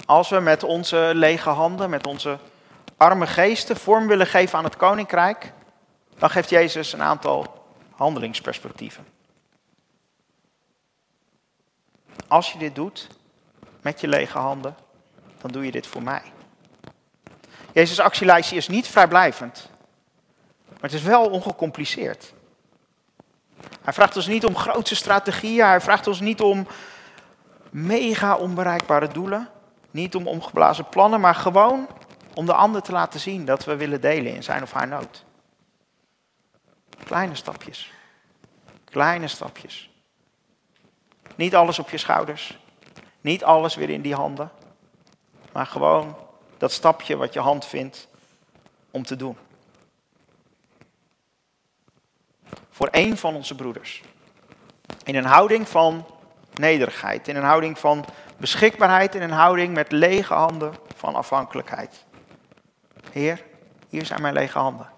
Als 0.04 0.28
we 0.28 0.40
met 0.40 0.62
onze 0.62 1.12
lege 1.14 1.48
handen, 1.48 1.90
met 1.90 2.06
onze 2.06 2.38
arme 2.96 3.26
geesten 3.26 3.76
vorm 3.76 4.06
willen 4.06 4.26
geven 4.26 4.58
aan 4.58 4.64
het 4.64 4.76
koninkrijk, 4.76 5.52
dan 6.18 6.30
geeft 6.30 6.50
Jezus 6.50 6.92
een 6.92 7.02
aantal 7.02 7.66
handelingsperspectieven. 7.90 9.06
Als 12.28 12.52
je 12.52 12.58
dit 12.58 12.74
doet 12.74 13.08
met 13.80 14.00
je 14.00 14.08
lege 14.08 14.38
handen, 14.38 14.76
dan 15.40 15.50
doe 15.50 15.64
je 15.64 15.70
dit 15.70 15.86
voor 15.86 16.02
mij. 16.02 16.22
Jezus' 17.72 18.00
actielijstje 18.00 18.56
is 18.56 18.68
niet 18.68 18.88
vrijblijvend, 18.88 19.68
maar 20.68 20.80
het 20.80 20.92
is 20.92 21.02
wel 21.02 21.30
ongecompliceerd. 21.30 22.32
Hij 23.82 23.92
vraagt 23.92 24.16
ons 24.16 24.26
niet 24.26 24.44
om 24.44 24.56
grootse 24.56 24.94
strategieën, 24.94 25.66
hij 25.66 25.80
vraagt 25.80 26.06
ons 26.06 26.20
niet 26.20 26.40
om 26.40 26.66
mega 27.70 28.36
onbereikbare 28.36 29.08
doelen, 29.08 29.48
niet 29.90 30.14
om 30.14 30.26
omgeblazen 30.26 30.88
plannen, 30.88 31.20
maar 31.20 31.34
gewoon 31.34 31.88
om 32.34 32.46
de 32.46 32.54
ander 32.54 32.82
te 32.82 32.92
laten 32.92 33.20
zien 33.20 33.44
dat 33.44 33.64
we 33.64 33.76
willen 33.76 34.00
delen 34.00 34.34
in 34.34 34.42
zijn 34.42 34.62
of 34.62 34.72
haar 34.72 34.88
nood. 34.88 35.24
Kleine 37.04 37.34
stapjes. 37.34 37.92
Kleine 38.84 39.28
stapjes. 39.28 39.91
Niet 41.34 41.54
alles 41.54 41.78
op 41.78 41.90
je 41.90 41.98
schouders. 41.98 42.58
Niet 43.20 43.44
alles 43.44 43.74
weer 43.74 43.90
in 43.90 44.02
die 44.02 44.14
handen. 44.14 44.50
Maar 45.52 45.66
gewoon 45.66 46.16
dat 46.58 46.72
stapje 46.72 47.16
wat 47.16 47.32
je 47.32 47.40
hand 47.40 47.64
vindt 47.64 48.08
om 48.90 49.04
te 49.04 49.16
doen. 49.16 49.36
Voor 52.70 52.86
één 52.86 53.16
van 53.16 53.34
onze 53.34 53.54
broeders. 53.54 54.02
In 55.04 55.14
een 55.14 55.24
houding 55.24 55.68
van 55.68 56.06
nederigheid. 56.54 57.28
In 57.28 57.36
een 57.36 57.42
houding 57.42 57.78
van 57.78 58.04
beschikbaarheid. 58.36 59.14
In 59.14 59.22
een 59.22 59.30
houding 59.30 59.74
met 59.74 59.92
lege 59.92 60.34
handen 60.34 60.74
van 60.96 61.14
afhankelijkheid. 61.14 62.04
Heer, 63.10 63.44
hier 63.88 64.06
zijn 64.06 64.22
mijn 64.22 64.34
lege 64.34 64.58
handen. 64.58 64.90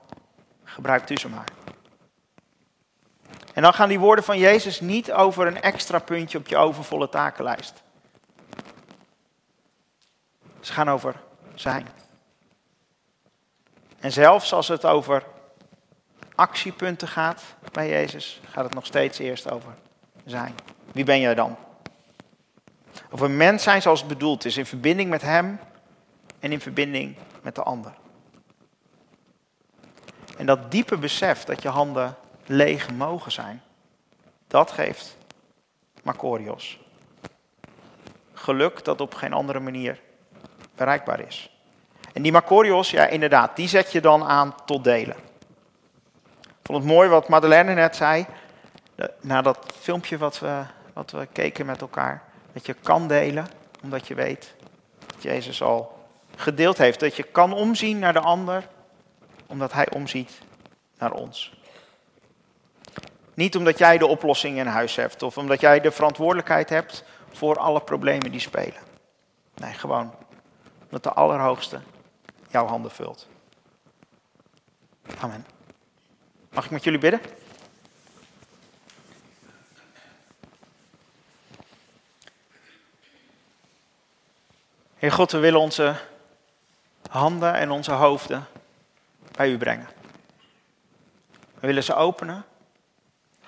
Gebruikt 0.65 1.11
u 1.11 1.17
ze 1.17 1.29
maar. 1.29 1.64
En 3.55 3.63
dan 3.63 3.75
gaan 3.75 3.89
die 3.89 3.99
woorden 3.99 4.25
van 4.25 4.39
Jezus 4.39 4.81
niet 4.81 5.13
over 5.13 5.47
een 5.47 5.63
extra 5.63 5.99
puntje 5.99 6.39
op 6.39 6.47
je 6.47 6.57
overvolle 6.57 7.09
takenlijst. 7.09 7.83
Ze 10.61 10.73
gaan 10.73 10.91
over 10.91 11.15
zijn. 11.55 11.89
En 14.01 14.13
zelfs 14.13 14.53
als 14.53 14.69
het 14.69 14.85
over 14.85 15.23
actiepunten 16.35 17.09
gaat 17.09 17.43
bij 17.73 17.89
Jezus, 17.89 18.41
gaat 18.51 18.65
het 18.65 18.75
nog 18.75 18.87
steeds 18.87 19.19
eerst 19.19 19.51
over 19.51 19.75
zijn. 20.25 20.55
Wie 20.93 21.05
ben 21.05 21.21
jij 21.21 21.35
dan? 21.35 21.57
Een 23.11 23.37
mens 23.37 23.63
zijn 23.63 23.83
zoals 23.83 23.99
het 23.99 24.09
bedoeld 24.09 24.45
is, 24.45 24.57
in 24.57 24.67
verbinding 24.67 25.11
met 25.11 25.23
Hem 25.23 25.61
en 26.39 26.53
in 26.53 26.61
verbinding 26.61 27.17
met 27.43 27.55
de 27.55 27.63
ander. 27.63 27.93
En 30.37 30.47
dat 30.47 30.71
diepe 30.71 30.97
besef 30.97 31.45
dat 31.45 31.63
je 31.63 31.69
handen 31.69 32.17
leeg 32.47 32.91
mogen 32.93 33.33
zijn, 33.33 33.63
dat 34.47 34.71
geeft 34.71 35.17
Makorios. 36.03 36.79
Geluk 38.33 38.85
dat 38.85 39.01
op 39.01 39.15
geen 39.15 39.33
andere 39.33 39.61
manier 39.61 40.01
bereikbaar 40.75 41.21
is. 41.21 41.51
En 42.13 42.23
die 42.23 42.33
Makorios, 42.33 42.91
ja 42.91 43.07
inderdaad, 43.07 43.57
die 43.57 43.69
zet 43.69 43.93
je 43.93 44.01
dan 44.01 44.25
aan 44.25 44.55
tot 44.65 44.85
delen. 44.85 45.17
Ik 46.41 46.71
vond 46.71 46.79
het 46.79 46.93
mooi 46.93 47.09
wat 47.09 47.29
Madeleine 47.29 47.75
net 47.75 47.97
zei, 47.97 48.27
na 49.21 49.43
dat 49.43 49.59
filmpje 49.81 50.19
wat 50.19 50.39
we, 50.39 50.63
wat 50.93 51.11
we 51.11 51.27
keken 51.33 51.67
met 51.67 51.81
elkaar, 51.81 52.23
dat 52.53 52.67
je 52.67 52.75
kan 52.75 53.09
delen, 53.09 53.47
omdat 53.83 54.09
je 54.09 54.15
weet 54.15 54.55
dat 55.07 55.23
Jezus 55.23 55.63
al 55.63 56.07
gedeeld 56.37 56.79
heeft. 56.79 57.01
Dat 57.01 57.17
je 57.17 57.23
kan 57.23 57.53
omzien 57.53 57.99
naar 57.99 58.13
de 58.13 58.21
ander, 58.21 58.69
omdat 59.47 59.73
Hij 59.73 59.91
omziet 59.91 60.41
naar 60.99 61.13
ons. 61.13 61.53
Niet 63.35 63.57
omdat 63.57 63.79
jij 63.79 63.99
de 63.99 64.07
oplossing 64.07 64.59
in 64.59 64.67
huis 64.67 64.97
hebt 64.97 65.23
of 65.23 65.39
omdat 65.39 65.61
jij 65.61 65.81
de 65.81 65.91
verantwoordelijkheid 65.91 66.69
hebt 66.69 67.05
voor 67.33 67.59
alle 67.59 67.81
problemen 67.81 68.31
die 68.31 68.41
spelen. 68.41 68.81
Nee, 69.55 69.73
gewoon 69.73 70.15
omdat 70.85 71.03
de 71.03 71.13
Allerhoogste 71.13 71.81
jouw 72.51 72.67
handen 72.67 72.91
vult. 72.91 73.29
Amen. 75.21 75.47
Mag 76.51 76.65
ik 76.65 76.71
met 76.71 76.85
jullie 76.85 76.99
bidden? 76.99 77.21
Heer 84.95 85.13
God, 85.13 85.33
we 85.33 85.39
willen 85.39 85.61
onze 85.61 85.97
handen 87.09 87.55
en 87.55 87.71
onze 87.71 87.93
hoofden 87.93 88.47
bij 89.33 89.51
u 89.51 89.59
brengen. 89.59 89.89
We 91.61 91.67
willen 91.67 91.85
ze 91.85 91.95
openen 91.95 92.45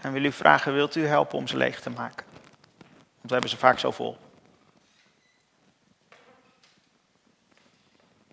en 0.07 0.13
willen 0.13 0.29
u 0.29 0.33
vragen, 0.33 0.73
wilt 0.73 0.95
u 0.95 1.07
helpen 1.07 1.39
om 1.39 1.47
ze 1.47 1.57
leeg 1.57 1.81
te 1.81 1.91
maken? 1.91 2.27
Want 3.15 3.23
we 3.23 3.33
hebben 3.33 3.51
ze 3.51 3.57
vaak 3.57 3.79
zo 3.79 3.91
vol. 3.91 4.17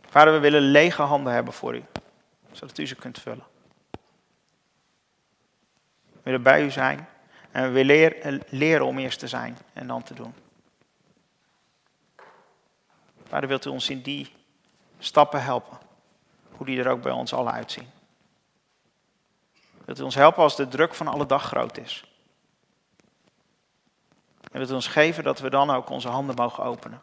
Vader, 0.05 0.33
we 0.33 0.39
willen 0.39 0.61
lege 0.61 1.01
handen 1.01 1.33
hebben 1.33 1.53
voor 1.53 1.75
u, 1.75 1.83
zodat 2.51 2.77
u 2.77 2.87
ze 2.87 2.95
kunt 2.95 3.19
vullen. 3.19 3.45
We 6.11 6.19
willen 6.23 6.43
bij 6.43 6.63
u 6.63 6.71
zijn 6.71 7.07
en 7.51 7.63
we 7.63 7.69
willen 7.69 8.41
leren 8.49 8.85
om 8.85 8.97
eerst 8.97 9.19
te 9.19 9.27
zijn 9.27 9.57
en 9.73 9.87
dan 9.87 10.03
te 10.03 10.13
doen. 10.13 10.33
Vader, 13.27 13.49
wilt 13.49 13.65
u 13.65 13.69
ons 13.69 13.89
in 13.89 14.01
die 14.01 14.31
stappen 14.99 15.43
helpen, 15.43 15.77
hoe 16.51 16.65
die 16.65 16.79
er 16.79 16.89
ook 16.89 17.01
bij 17.01 17.11
ons 17.11 17.33
allen 17.33 17.53
uitzien. 17.53 17.87
Wilt 19.85 19.99
u 19.99 20.03
ons 20.03 20.15
helpen 20.15 20.43
als 20.43 20.55
de 20.55 20.67
druk 20.67 20.93
van 20.93 21.07
alle 21.07 21.25
dag 21.25 21.43
groot 21.43 21.77
is. 21.77 22.05
En 24.51 24.59
wilt 24.59 24.71
u 24.71 24.73
ons 24.73 24.87
geven 24.87 25.23
dat 25.23 25.39
we 25.39 25.49
dan 25.49 25.69
ook 25.69 25.89
onze 25.89 26.09
handen 26.09 26.35
mogen 26.35 26.63
openen. 26.63 27.01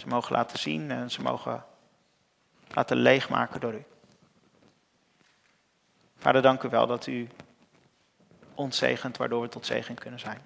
Ze 0.00 0.08
mogen 0.08 0.32
laten 0.32 0.58
zien 0.58 0.90
en 0.90 1.10
ze 1.10 1.22
mogen 1.22 1.64
laten 2.68 2.96
leegmaken 2.96 3.60
door 3.60 3.74
u. 3.74 3.84
Vader, 6.18 6.42
dank 6.42 6.62
u 6.62 6.68
wel 6.68 6.86
dat 6.86 7.06
u 7.06 7.28
ons 8.54 8.76
zegent, 8.76 9.16
waardoor 9.16 9.40
we 9.40 9.48
tot 9.48 9.66
zegen 9.66 9.94
kunnen 9.94 10.20
zijn. 10.20 10.42